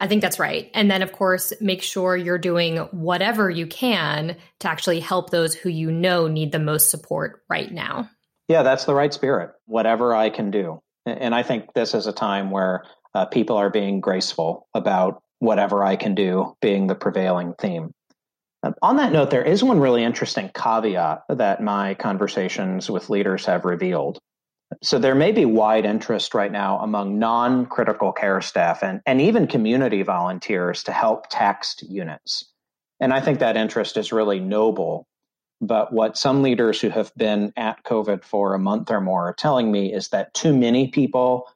I 0.00 0.06
think 0.06 0.22
that's 0.22 0.38
right. 0.38 0.70
And 0.74 0.90
then, 0.90 1.02
of 1.02 1.12
course, 1.12 1.52
make 1.60 1.82
sure 1.82 2.16
you're 2.16 2.38
doing 2.38 2.78
whatever 2.90 3.48
you 3.48 3.66
can 3.66 4.36
to 4.60 4.68
actually 4.68 5.00
help 5.00 5.30
those 5.30 5.54
who 5.54 5.68
you 5.68 5.90
know 5.90 6.26
need 6.26 6.52
the 6.52 6.58
most 6.58 6.90
support 6.90 7.42
right 7.48 7.72
now. 7.72 8.10
Yeah, 8.48 8.62
that's 8.62 8.84
the 8.84 8.94
right 8.94 9.14
spirit. 9.14 9.52
Whatever 9.66 10.14
I 10.14 10.30
can 10.30 10.50
do. 10.50 10.82
And 11.06 11.34
I 11.34 11.42
think 11.42 11.72
this 11.74 11.94
is 11.94 12.06
a 12.06 12.12
time 12.12 12.50
where 12.50 12.84
uh, 13.14 13.26
people 13.26 13.56
are 13.56 13.70
being 13.70 14.00
graceful 14.00 14.68
about 14.74 15.22
whatever 15.38 15.84
I 15.84 15.96
can 15.96 16.14
do 16.14 16.56
being 16.60 16.86
the 16.86 16.94
prevailing 16.94 17.54
theme. 17.58 17.92
Um, 18.64 18.74
on 18.80 18.96
that 18.96 19.12
note, 19.12 19.30
there 19.30 19.44
is 19.44 19.62
one 19.62 19.78
really 19.78 20.02
interesting 20.02 20.50
caveat 20.54 21.24
that 21.28 21.62
my 21.62 21.94
conversations 21.94 22.90
with 22.90 23.10
leaders 23.10 23.44
have 23.44 23.66
revealed. 23.66 24.18
So 24.82 24.98
there 24.98 25.14
may 25.14 25.32
be 25.32 25.44
wide 25.44 25.84
interest 25.84 26.34
right 26.34 26.50
now 26.50 26.78
among 26.78 27.18
non 27.18 27.66
critical 27.66 28.12
care 28.12 28.40
staff 28.40 28.82
and, 28.82 29.02
and 29.04 29.20
even 29.20 29.46
community 29.46 30.02
volunteers 30.02 30.84
to 30.84 30.92
help 30.92 31.26
text 31.28 31.82
units. 31.82 32.50
And 33.00 33.12
I 33.12 33.20
think 33.20 33.40
that 33.40 33.58
interest 33.58 33.98
is 33.98 34.12
really 34.12 34.40
noble. 34.40 35.06
But 35.60 35.92
what 35.92 36.16
some 36.16 36.42
leaders 36.42 36.80
who 36.80 36.88
have 36.88 37.12
been 37.16 37.52
at 37.56 37.84
COVID 37.84 38.24
for 38.24 38.54
a 38.54 38.58
month 38.58 38.90
or 38.90 39.00
more 39.00 39.28
are 39.28 39.34
telling 39.34 39.70
me 39.70 39.92
is 39.92 40.08
that 40.08 40.32
too 40.32 40.56
many 40.56 40.88
people 40.88 41.48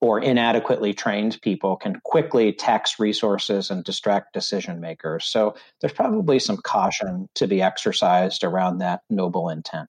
or 0.00 0.20
inadequately 0.20 0.94
trained 0.94 1.40
people 1.42 1.76
can 1.76 2.00
quickly 2.04 2.52
tax 2.52 2.98
resources 2.98 3.70
and 3.70 3.84
distract 3.84 4.32
decision 4.32 4.80
makers. 4.80 5.24
So 5.24 5.56
there's 5.80 5.92
probably 5.92 6.38
some 6.38 6.56
caution 6.58 7.28
to 7.34 7.46
be 7.46 7.60
exercised 7.60 8.44
around 8.44 8.78
that 8.78 9.00
noble 9.10 9.48
intent. 9.48 9.88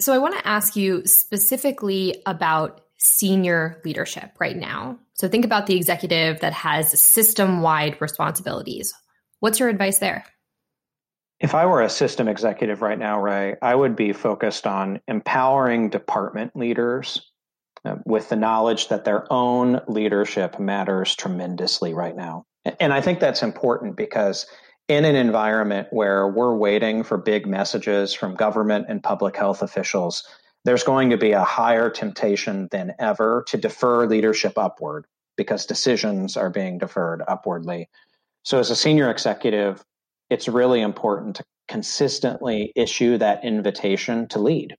So 0.00 0.12
I 0.12 0.18
want 0.18 0.38
to 0.38 0.48
ask 0.48 0.76
you 0.76 1.06
specifically 1.06 2.22
about 2.26 2.80
senior 2.96 3.80
leadership 3.84 4.32
right 4.38 4.56
now. 4.56 4.98
So 5.14 5.28
think 5.28 5.44
about 5.44 5.66
the 5.66 5.76
executive 5.76 6.40
that 6.40 6.52
has 6.52 7.00
system 7.00 7.62
wide 7.62 8.00
responsibilities. 8.00 8.92
What's 9.40 9.60
your 9.60 9.68
advice 9.68 9.98
there? 9.98 10.24
If 11.38 11.54
I 11.54 11.64
were 11.64 11.80
a 11.80 11.88
system 11.88 12.28
executive 12.28 12.82
right 12.82 12.98
now, 12.98 13.20
Rae, 13.20 13.56
I 13.62 13.74
would 13.74 13.96
be 13.96 14.12
focused 14.12 14.66
on 14.66 15.00
empowering 15.08 15.88
department 15.88 16.54
leaders 16.54 17.29
with 18.04 18.28
the 18.28 18.36
knowledge 18.36 18.88
that 18.88 19.04
their 19.04 19.30
own 19.32 19.80
leadership 19.88 20.58
matters 20.58 21.14
tremendously 21.14 21.94
right 21.94 22.16
now. 22.16 22.44
And 22.78 22.92
I 22.92 23.00
think 23.00 23.20
that's 23.20 23.42
important 23.42 23.96
because 23.96 24.46
in 24.88 25.04
an 25.04 25.16
environment 25.16 25.88
where 25.90 26.28
we're 26.28 26.56
waiting 26.56 27.02
for 27.02 27.16
big 27.16 27.46
messages 27.46 28.12
from 28.12 28.34
government 28.34 28.86
and 28.88 29.02
public 29.02 29.36
health 29.36 29.62
officials, 29.62 30.24
there's 30.64 30.82
going 30.82 31.10
to 31.10 31.16
be 31.16 31.32
a 31.32 31.44
higher 31.44 31.88
temptation 31.88 32.68
than 32.70 32.92
ever 32.98 33.44
to 33.48 33.56
defer 33.56 34.06
leadership 34.06 34.58
upward 34.58 35.06
because 35.36 35.64
decisions 35.64 36.36
are 36.36 36.50
being 36.50 36.76
deferred 36.76 37.22
upwardly. 37.28 37.88
So, 38.42 38.58
as 38.58 38.70
a 38.70 38.76
senior 38.76 39.10
executive, 39.10 39.82
it's 40.28 40.48
really 40.48 40.80
important 40.80 41.36
to 41.36 41.44
consistently 41.68 42.72
issue 42.76 43.16
that 43.18 43.44
invitation 43.44 44.28
to 44.28 44.38
lead. 44.38 44.76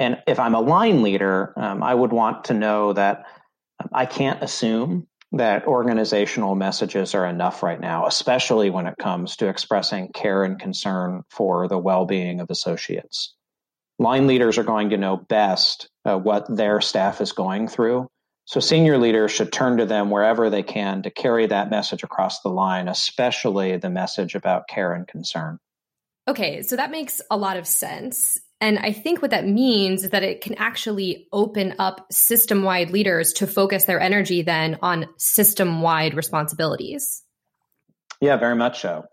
And 0.00 0.22
if 0.26 0.40
I'm 0.40 0.54
a 0.54 0.60
line 0.60 1.02
leader, 1.02 1.52
um, 1.56 1.82
I 1.82 1.94
would 1.94 2.10
want 2.10 2.44
to 2.44 2.54
know 2.54 2.94
that 2.94 3.26
I 3.92 4.06
can't 4.06 4.42
assume 4.42 5.06
that 5.32 5.66
organizational 5.66 6.54
messages 6.54 7.14
are 7.14 7.26
enough 7.26 7.62
right 7.62 7.78
now, 7.78 8.06
especially 8.06 8.70
when 8.70 8.86
it 8.86 8.96
comes 8.98 9.36
to 9.36 9.48
expressing 9.48 10.08
care 10.08 10.42
and 10.42 10.58
concern 10.58 11.22
for 11.28 11.68
the 11.68 11.78
well 11.78 12.06
being 12.06 12.40
of 12.40 12.50
associates. 12.50 13.34
Line 13.98 14.26
leaders 14.26 14.56
are 14.56 14.64
going 14.64 14.90
to 14.90 14.96
know 14.96 15.18
best 15.18 15.90
uh, 16.06 16.18
what 16.18 16.46
their 16.48 16.80
staff 16.80 17.20
is 17.20 17.32
going 17.32 17.68
through. 17.68 18.08
So, 18.46 18.58
senior 18.58 18.96
leaders 18.96 19.30
should 19.30 19.52
turn 19.52 19.76
to 19.76 19.86
them 19.86 20.10
wherever 20.10 20.48
they 20.48 20.62
can 20.62 21.02
to 21.02 21.10
carry 21.10 21.46
that 21.46 21.70
message 21.70 22.02
across 22.02 22.40
the 22.40 22.48
line, 22.48 22.88
especially 22.88 23.76
the 23.76 23.90
message 23.90 24.34
about 24.34 24.66
care 24.66 24.94
and 24.94 25.06
concern. 25.06 25.58
Okay, 26.26 26.62
so 26.62 26.74
that 26.76 26.90
makes 26.90 27.20
a 27.30 27.36
lot 27.36 27.58
of 27.58 27.66
sense. 27.66 28.40
And 28.60 28.78
I 28.78 28.92
think 28.92 29.22
what 29.22 29.30
that 29.30 29.46
means 29.46 30.04
is 30.04 30.10
that 30.10 30.22
it 30.22 30.42
can 30.42 30.54
actually 30.56 31.26
open 31.32 31.74
up 31.78 32.06
system 32.12 32.62
wide 32.62 32.90
leaders 32.90 33.32
to 33.34 33.46
focus 33.46 33.86
their 33.86 34.00
energy 34.00 34.42
then 34.42 34.78
on 34.82 35.06
system 35.16 35.80
wide 35.80 36.14
responsibilities. 36.14 37.22
Yeah, 38.20 38.36
very 38.36 38.56
much 38.56 38.80
so. 38.80 39.04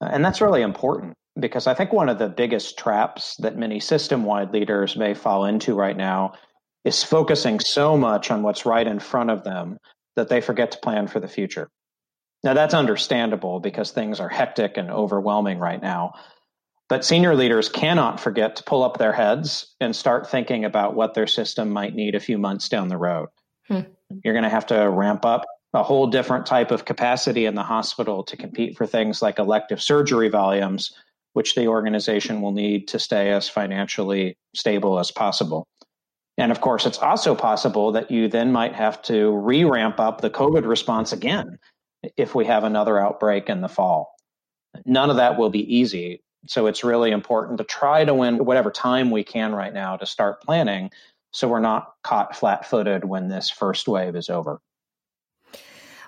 Uh, 0.00 0.08
and 0.10 0.24
that's 0.24 0.40
really 0.40 0.62
important 0.62 1.14
because 1.38 1.66
I 1.66 1.74
think 1.74 1.92
one 1.92 2.08
of 2.08 2.18
the 2.18 2.28
biggest 2.28 2.78
traps 2.78 3.36
that 3.40 3.56
many 3.56 3.78
system 3.78 4.24
wide 4.24 4.52
leaders 4.52 4.96
may 4.96 5.14
fall 5.14 5.44
into 5.44 5.74
right 5.74 5.96
now 5.96 6.34
is 6.84 7.04
focusing 7.04 7.60
so 7.60 7.96
much 7.96 8.30
on 8.30 8.42
what's 8.42 8.66
right 8.66 8.86
in 8.86 8.98
front 8.98 9.30
of 9.30 9.44
them 9.44 9.78
that 10.16 10.28
they 10.28 10.40
forget 10.40 10.72
to 10.72 10.78
plan 10.78 11.06
for 11.06 11.20
the 11.20 11.28
future. 11.28 11.68
Now, 12.44 12.54
that's 12.54 12.74
understandable 12.74 13.60
because 13.60 13.92
things 13.92 14.18
are 14.18 14.28
hectic 14.28 14.76
and 14.76 14.90
overwhelming 14.90 15.58
right 15.58 15.80
now. 15.80 16.14
But 16.92 17.06
senior 17.06 17.34
leaders 17.34 17.70
cannot 17.70 18.20
forget 18.20 18.56
to 18.56 18.64
pull 18.64 18.82
up 18.82 18.98
their 18.98 19.14
heads 19.14 19.74
and 19.80 19.96
start 19.96 20.28
thinking 20.28 20.66
about 20.66 20.94
what 20.94 21.14
their 21.14 21.26
system 21.26 21.70
might 21.70 21.94
need 21.94 22.14
a 22.14 22.20
few 22.20 22.36
months 22.36 22.68
down 22.68 22.88
the 22.88 22.98
road. 22.98 23.30
Hmm. 23.66 23.80
You're 24.22 24.34
going 24.34 24.42
to 24.42 24.50
have 24.50 24.66
to 24.66 24.90
ramp 24.90 25.24
up 25.24 25.46
a 25.72 25.82
whole 25.82 26.08
different 26.08 26.44
type 26.44 26.70
of 26.70 26.84
capacity 26.84 27.46
in 27.46 27.54
the 27.54 27.62
hospital 27.62 28.22
to 28.24 28.36
compete 28.36 28.76
for 28.76 28.86
things 28.86 29.22
like 29.22 29.38
elective 29.38 29.80
surgery 29.80 30.28
volumes, 30.28 30.92
which 31.32 31.54
the 31.54 31.66
organization 31.66 32.42
will 32.42 32.52
need 32.52 32.88
to 32.88 32.98
stay 32.98 33.30
as 33.30 33.48
financially 33.48 34.36
stable 34.54 34.98
as 34.98 35.10
possible. 35.10 35.66
And 36.36 36.52
of 36.52 36.60
course, 36.60 36.84
it's 36.84 36.98
also 36.98 37.34
possible 37.34 37.92
that 37.92 38.10
you 38.10 38.28
then 38.28 38.52
might 38.52 38.74
have 38.74 39.00
to 39.04 39.30
re 39.30 39.64
ramp 39.64 39.98
up 39.98 40.20
the 40.20 40.28
COVID 40.28 40.66
response 40.66 41.10
again 41.14 41.58
if 42.18 42.34
we 42.34 42.44
have 42.44 42.64
another 42.64 42.98
outbreak 42.98 43.48
in 43.48 43.62
the 43.62 43.68
fall. 43.70 44.14
None 44.84 45.08
of 45.08 45.16
that 45.16 45.38
will 45.38 45.48
be 45.48 45.74
easy, 45.74 46.22
so 46.46 46.66
it's 46.66 46.84
really 46.84 47.10
important 47.10 47.58
to 47.58 47.64
try 47.64 48.04
to 48.04 48.14
win 48.14 48.44
whatever 48.44 48.70
time 48.70 49.10
we 49.10 49.22
can 49.24 49.54
right 49.54 49.72
now 49.72 49.96
to 49.96 50.06
start 50.06 50.42
planning 50.42 50.90
so 51.32 51.48
we're 51.48 51.60
not 51.60 51.94
caught 52.02 52.36
flat 52.36 52.66
footed 52.66 53.04
when 53.04 53.28
this 53.28 53.50
first 53.50 53.88
wave 53.88 54.14
is 54.14 54.28
over. 54.28 54.60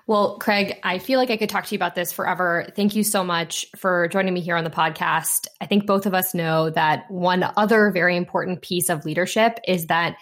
Well, 0.06 0.38
Craig, 0.38 0.78
I 0.82 0.98
feel 0.98 1.18
like 1.18 1.30
I 1.30 1.38
could 1.38 1.48
talk 1.48 1.64
to 1.64 1.74
you 1.74 1.78
about 1.78 1.94
this 1.94 2.12
forever. 2.12 2.66
Thank 2.76 2.94
you 2.94 3.02
so 3.02 3.24
much 3.24 3.64
for 3.74 4.06
joining 4.08 4.34
me 4.34 4.42
here 4.42 4.56
on 4.56 4.64
the 4.64 4.70
podcast. 4.70 5.46
I 5.62 5.66
think 5.66 5.86
both 5.86 6.04
of 6.04 6.12
us 6.12 6.34
know 6.34 6.68
that 6.70 7.10
one 7.10 7.50
other 7.56 7.90
very 7.90 8.14
important 8.14 8.60
piece 8.60 8.90
of 8.90 9.06
leadership 9.06 9.58
is 9.66 9.86
that 9.86 10.16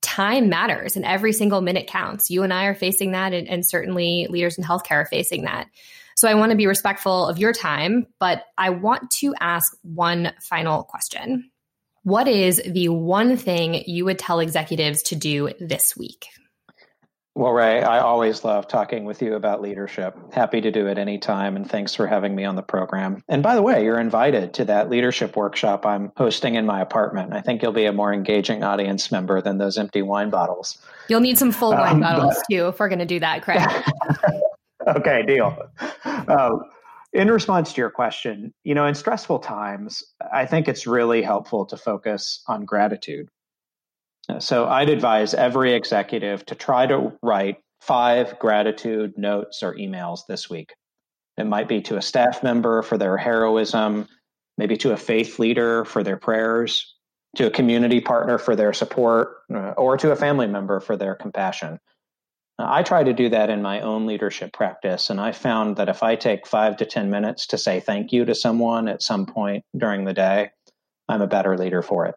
time 0.00 0.48
matters 0.48 0.96
and 0.96 1.04
every 1.04 1.34
single 1.34 1.60
minute 1.60 1.86
counts. 1.86 2.30
You 2.30 2.42
and 2.42 2.54
I 2.54 2.64
are 2.64 2.74
facing 2.74 3.12
that, 3.12 3.34
and, 3.34 3.46
and 3.46 3.66
certainly 3.66 4.26
leaders 4.30 4.56
in 4.56 4.64
healthcare 4.64 4.92
are 4.92 5.06
facing 5.06 5.42
that. 5.42 5.66
So 6.18 6.26
I 6.26 6.34
want 6.34 6.50
to 6.50 6.56
be 6.56 6.66
respectful 6.66 7.28
of 7.28 7.38
your 7.38 7.52
time, 7.52 8.04
but 8.18 8.42
I 8.58 8.70
want 8.70 9.08
to 9.12 9.36
ask 9.38 9.72
one 9.82 10.32
final 10.42 10.82
question. 10.82 11.48
What 12.02 12.26
is 12.26 12.60
the 12.66 12.88
one 12.88 13.36
thing 13.36 13.84
you 13.86 14.04
would 14.06 14.18
tell 14.18 14.40
executives 14.40 15.00
to 15.02 15.14
do 15.14 15.50
this 15.60 15.96
week? 15.96 16.26
Well, 17.36 17.52
Rae, 17.52 17.82
I 17.82 18.00
always 18.00 18.42
love 18.42 18.66
talking 18.66 19.04
with 19.04 19.22
you 19.22 19.34
about 19.34 19.62
leadership. 19.62 20.16
Happy 20.32 20.60
to 20.60 20.72
do 20.72 20.88
it 20.88 20.98
anytime, 20.98 21.54
and 21.54 21.70
thanks 21.70 21.94
for 21.94 22.08
having 22.08 22.34
me 22.34 22.44
on 22.44 22.56
the 22.56 22.62
program. 22.62 23.22
And 23.28 23.40
by 23.40 23.54
the 23.54 23.62
way, 23.62 23.84
you're 23.84 24.00
invited 24.00 24.54
to 24.54 24.64
that 24.64 24.90
leadership 24.90 25.36
workshop 25.36 25.86
I'm 25.86 26.10
hosting 26.16 26.56
in 26.56 26.66
my 26.66 26.80
apartment. 26.80 27.32
I 27.32 27.42
think 27.42 27.62
you'll 27.62 27.70
be 27.70 27.84
a 27.84 27.92
more 27.92 28.12
engaging 28.12 28.64
audience 28.64 29.12
member 29.12 29.40
than 29.40 29.58
those 29.58 29.78
empty 29.78 30.02
wine 30.02 30.30
bottles. 30.30 30.78
You'll 31.08 31.20
need 31.20 31.38
some 31.38 31.52
full 31.52 31.70
wine 31.70 31.92
um, 31.92 32.00
bottles 32.00 32.34
but, 32.34 32.52
too 32.52 32.66
if 32.66 32.80
we're 32.80 32.88
going 32.88 32.98
to 32.98 33.06
do 33.06 33.20
that, 33.20 33.42
Craig. 33.42 33.62
okay, 34.96 35.22
deal. 35.26 35.70
Uh, 36.04 36.56
in 37.12 37.30
response 37.30 37.72
to 37.72 37.80
your 37.80 37.90
question, 37.90 38.52
you 38.64 38.74
know, 38.74 38.86
in 38.86 38.94
stressful 38.94 39.38
times, 39.40 40.02
I 40.32 40.46
think 40.46 40.68
it's 40.68 40.86
really 40.86 41.22
helpful 41.22 41.66
to 41.66 41.76
focus 41.76 42.42
on 42.46 42.64
gratitude. 42.64 43.28
So 44.40 44.66
I'd 44.66 44.90
advise 44.90 45.32
every 45.32 45.72
executive 45.72 46.44
to 46.46 46.54
try 46.54 46.86
to 46.86 47.12
write 47.22 47.58
five 47.80 48.38
gratitude 48.38 49.16
notes 49.16 49.62
or 49.62 49.74
emails 49.74 50.20
this 50.28 50.50
week. 50.50 50.74
It 51.38 51.44
might 51.44 51.68
be 51.68 51.80
to 51.82 51.96
a 51.96 52.02
staff 52.02 52.42
member 52.42 52.82
for 52.82 52.98
their 52.98 53.16
heroism, 53.16 54.06
maybe 54.58 54.76
to 54.78 54.92
a 54.92 54.96
faith 54.96 55.38
leader 55.38 55.84
for 55.84 56.02
their 56.02 56.16
prayers, 56.18 56.94
to 57.36 57.46
a 57.46 57.50
community 57.50 58.00
partner 58.00 58.36
for 58.36 58.56
their 58.56 58.72
support, 58.72 59.36
uh, 59.54 59.72
or 59.78 59.96
to 59.96 60.10
a 60.10 60.16
family 60.16 60.46
member 60.46 60.80
for 60.80 60.96
their 60.96 61.14
compassion. 61.14 61.78
I 62.58 62.82
try 62.82 63.04
to 63.04 63.12
do 63.12 63.28
that 63.28 63.50
in 63.50 63.62
my 63.62 63.80
own 63.80 64.06
leadership 64.06 64.52
practice. 64.52 65.10
And 65.10 65.20
I 65.20 65.30
found 65.30 65.76
that 65.76 65.88
if 65.88 66.02
I 66.02 66.16
take 66.16 66.46
five 66.46 66.78
to 66.78 66.86
10 66.86 67.08
minutes 67.08 67.46
to 67.48 67.58
say 67.58 67.78
thank 67.78 68.12
you 68.12 68.24
to 68.24 68.34
someone 68.34 68.88
at 68.88 69.02
some 69.02 69.26
point 69.26 69.64
during 69.76 70.04
the 70.04 70.12
day, 70.12 70.50
I'm 71.08 71.22
a 71.22 71.28
better 71.28 71.56
leader 71.56 71.82
for 71.82 72.06
it. 72.06 72.16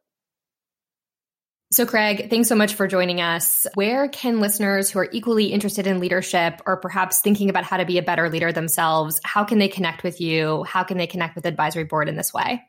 So, 1.73 1.85
Craig, 1.85 2.29
thanks 2.29 2.49
so 2.49 2.55
much 2.55 2.73
for 2.73 2.85
joining 2.85 3.21
us. 3.21 3.65
Where 3.75 4.09
can 4.09 4.41
listeners 4.41 4.89
who 4.89 4.99
are 4.99 5.07
equally 5.13 5.45
interested 5.45 5.87
in 5.87 6.01
leadership 6.01 6.61
or 6.65 6.75
perhaps 6.75 7.21
thinking 7.21 7.49
about 7.49 7.63
how 7.63 7.77
to 7.77 7.85
be 7.85 7.97
a 7.97 8.03
better 8.03 8.29
leader 8.29 8.51
themselves, 8.51 9.21
how 9.23 9.45
can 9.45 9.57
they 9.57 9.69
connect 9.69 10.03
with 10.03 10.19
you? 10.19 10.63
How 10.63 10.83
can 10.83 10.97
they 10.97 11.07
connect 11.07 11.35
with 11.35 11.43
the 11.43 11.49
advisory 11.49 11.85
board 11.85 12.09
in 12.09 12.17
this 12.17 12.33
way? 12.33 12.61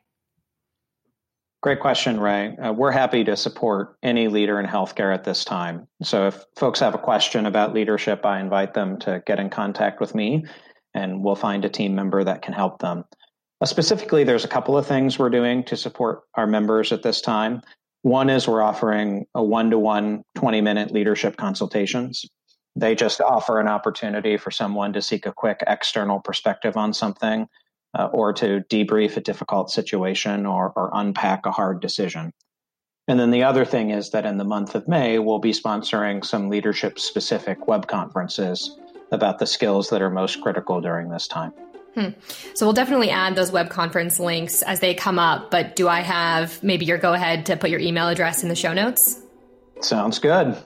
Great 1.63 1.79
question, 1.79 2.19
Rae. 2.19 2.57
Uh, 2.57 2.73
we're 2.73 2.91
happy 2.91 3.23
to 3.23 3.37
support 3.37 3.95
any 4.03 4.27
leader 4.27 4.59
in 4.59 4.65
healthcare 4.65 5.13
at 5.13 5.23
this 5.23 5.45
time. 5.45 5.87
So 6.01 6.27
if 6.27 6.43
folks 6.57 6.81
have 6.81 6.93
a 6.93 6.97
question 6.97 7.45
about 7.45 7.73
leadership, 7.73 8.25
I 8.25 8.41
invite 8.41 8.73
them 8.73 8.99
to 8.99 9.23
get 9.25 9.39
in 9.39 9.49
contact 9.49 10.01
with 10.01 10.13
me 10.13 10.43
and 10.93 11.23
we'll 11.23 11.37
find 11.37 11.63
a 11.63 11.69
team 11.69 11.95
member 11.95 12.21
that 12.21 12.41
can 12.41 12.53
help 12.53 12.79
them. 12.79 13.05
Uh, 13.61 13.65
specifically, 13.65 14.25
there's 14.25 14.43
a 14.43 14.49
couple 14.49 14.77
of 14.77 14.85
things 14.85 15.17
we're 15.17 15.29
doing 15.29 15.63
to 15.63 15.77
support 15.77 16.23
our 16.35 16.45
members 16.45 16.91
at 16.91 17.01
this 17.01 17.21
time. 17.21 17.61
One 18.01 18.29
is 18.29 18.45
we're 18.45 18.61
offering 18.61 19.25
a 19.33 19.41
one 19.41 19.69
to 19.69 19.79
one 19.79 20.23
20 20.35 20.59
minute 20.59 20.91
leadership 20.91 21.37
consultations. 21.37 22.25
They 22.75 22.93
just 22.93 23.21
offer 23.21 23.61
an 23.61 23.69
opportunity 23.69 24.35
for 24.35 24.51
someone 24.51 24.91
to 24.91 25.01
seek 25.01 25.25
a 25.25 25.31
quick 25.31 25.63
external 25.65 26.19
perspective 26.19 26.75
on 26.75 26.91
something 26.91 27.47
uh, 27.93 28.05
or 28.11 28.33
to 28.33 28.61
debrief 28.69 29.17
a 29.17 29.21
difficult 29.21 29.69
situation 29.69 30.45
or, 30.45 30.71
or 30.75 30.89
unpack 30.93 31.45
a 31.45 31.51
hard 31.51 31.79
decision. 31.79 32.33
And 33.07 33.19
then 33.19 33.31
the 33.31 33.43
other 33.43 33.65
thing 33.65 33.89
is 33.89 34.11
that 34.11 34.25
in 34.25 34.37
the 34.37 34.45
month 34.45 34.75
of 34.75 34.87
May, 34.87 35.19
we'll 35.19 35.39
be 35.39 35.51
sponsoring 35.51 36.23
some 36.23 36.49
leadership 36.49 36.99
specific 36.99 37.67
web 37.67 37.87
conferences 37.87 38.77
about 39.11 39.39
the 39.39 39.45
skills 39.45 39.89
that 39.89 40.01
are 40.01 40.09
most 40.09 40.41
critical 40.41 40.81
during 40.81 41.09
this 41.09 41.27
time. 41.27 41.51
Hmm. 41.95 42.09
So 42.55 42.65
we'll 42.65 42.73
definitely 42.73 43.11
add 43.11 43.35
those 43.35 43.51
web 43.51 43.69
conference 43.69 44.19
links 44.19 44.63
as 44.63 44.79
they 44.79 44.95
come 44.95 45.19
up. 45.19 45.51
But 45.51 45.75
do 45.75 45.87
I 45.87 45.99
have 45.99 46.63
maybe 46.63 46.85
your 46.85 46.97
go 46.97 47.13
ahead 47.13 47.45
to 47.47 47.57
put 47.57 47.69
your 47.69 47.79
email 47.79 48.07
address 48.07 48.41
in 48.41 48.49
the 48.49 48.55
show 48.55 48.73
notes? 48.73 49.21
Sounds 49.81 50.17
good. 50.17 50.57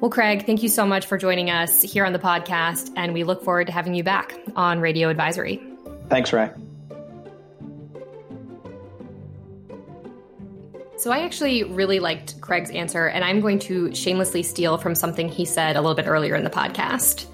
Well, 0.00 0.10
Craig, 0.10 0.46
thank 0.46 0.62
you 0.62 0.68
so 0.68 0.86
much 0.86 1.06
for 1.06 1.18
joining 1.18 1.50
us 1.50 1.82
here 1.82 2.06
on 2.06 2.12
the 2.12 2.18
podcast, 2.18 2.92
and 2.96 3.12
we 3.12 3.24
look 3.24 3.42
forward 3.42 3.66
to 3.66 3.72
having 3.72 3.94
you 3.94 4.04
back 4.04 4.38
on 4.54 4.80
Radio 4.80 5.08
Advisory. 5.08 5.69
Thanks, 6.10 6.32
Rae. 6.32 6.50
So, 10.96 11.10
I 11.10 11.20
actually 11.20 11.62
really 11.62 11.98
liked 11.98 12.38
Craig's 12.42 12.70
answer, 12.70 13.06
and 13.06 13.24
I'm 13.24 13.40
going 13.40 13.58
to 13.60 13.94
shamelessly 13.94 14.42
steal 14.42 14.76
from 14.76 14.94
something 14.94 15.30
he 15.30 15.46
said 15.46 15.76
a 15.76 15.80
little 15.80 15.94
bit 15.94 16.06
earlier 16.06 16.34
in 16.34 16.44
the 16.44 16.50
podcast. 16.50 17.24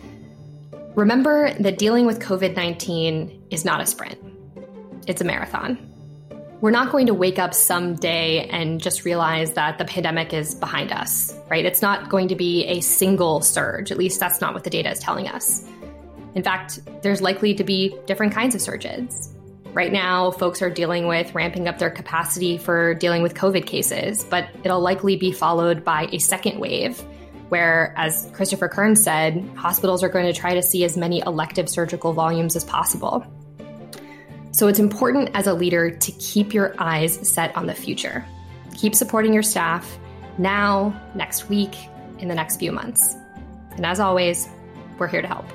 Remember 0.94 1.52
that 1.54 1.78
dealing 1.78 2.06
with 2.06 2.20
COVID 2.20 2.54
19 2.54 3.48
is 3.50 3.64
not 3.64 3.80
a 3.80 3.86
sprint, 3.86 4.18
it's 5.08 5.20
a 5.20 5.24
marathon. 5.24 5.78
We're 6.60 6.70
not 6.70 6.90
going 6.90 7.06
to 7.06 7.14
wake 7.14 7.38
up 7.38 7.52
someday 7.52 8.46
and 8.48 8.80
just 8.80 9.04
realize 9.04 9.52
that 9.54 9.76
the 9.76 9.84
pandemic 9.84 10.32
is 10.32 10.54
behind 10.54 10.90
us, 10.90 11.34
right? 11.50 11.64
It's 11.64 11.82
not 11.82 12.08
going 12.08 12.28
to 12.28 12.34
be 12.34 12.64
a 12.66 12.80
single 12.80 13.42
surge. 13.42 13.90
At 13.90 13.98
least 13.98 14.20
that's 14.20 14.40
not 14.40 14.54
what 14.54 14.64
the 14.64 14.70
data 14.70 14.90
is 14.90 14.98
telling 14.98 15.28
us. 15.28 15.68
In 16.36 16.42
fact, 16.42 16.80
there's 17.02 17.22
likely 17.22 17.54
to 17.54 17.64
be 17.64 17.96
different 18.06 18.34
kinds 18.34 18.54
of 18.54 18.60
surges. 18.60 19.34
Right 19.72 19.90
now, 19.90 20.30
folks 20.30 20.60
are 20.60 20.68
dealing 20.70 21.06
with 21.06 21.34
ramping 21.34 21.66
up 21.66 21.78
their 21.78 21.90
capacity 21.90 22.58
for 22.58 22.94
dealing 22.94 23.22
with 23.22 23.34
COVID 23.34 23.66
cases, 23.66 24.22
but 24.22 24.46
it'll 24.62 24.80
likely 24.80 25.16
be 25.16 25.32
followed 25.32 25.82
by 25.82 26.08
a 26.12 26.18
second 26.18 26.60
wave 26.60 27.02
where, 27.48 27.94
as 27.96 28.28
Christopher 28.34 28.68
Kern 28.68 28.96
said, 28.96 29.48
hospitals 29.56 30.02
are 30.02 30.08
going 30.10 30.26
to 30.26 30.32
try 30.32 30.52
to 30.54 30.62
see 30.62 30.84
as 30.84 30.96
many 30.96 31.20
elective 31.20 31.70
surgical 31.70 32.12
volumes 32.12 32.54
as 32.54 32.64
possible. 32.64 33.24
So 34.52 34.68
it's 34.68 34.78
important 34.78 35.30
as 35.32 35.46
a 35.46 35.54
leader 35.54 35.90
to 35.90 36.12
keep 36.12 36.52
your 36.52 36.74
eyes 36.78 37.14
set 37.26 37.56
on 37.56 37.66
the 37.66 37.74
future. 37.74 38.26
Keep 38.76 38.94
supporting 38.94 39.32
your 39.32 39.42
staff 39.42 39.98
now, 40.36 41.00
next 41.14 41.48
week, 41.48 41.74
in 42.18 42.28
the 42.28 42.34
next 42.34 42.58
few 42.58 42.72
months. 42.72 43.14
And 43.72 43.86
as 43.86 44.00
always, 44.00 44.48
we're 44.98 45.08
here 45.08 45.22
to 45.22 45.28
help. 45.28 45.46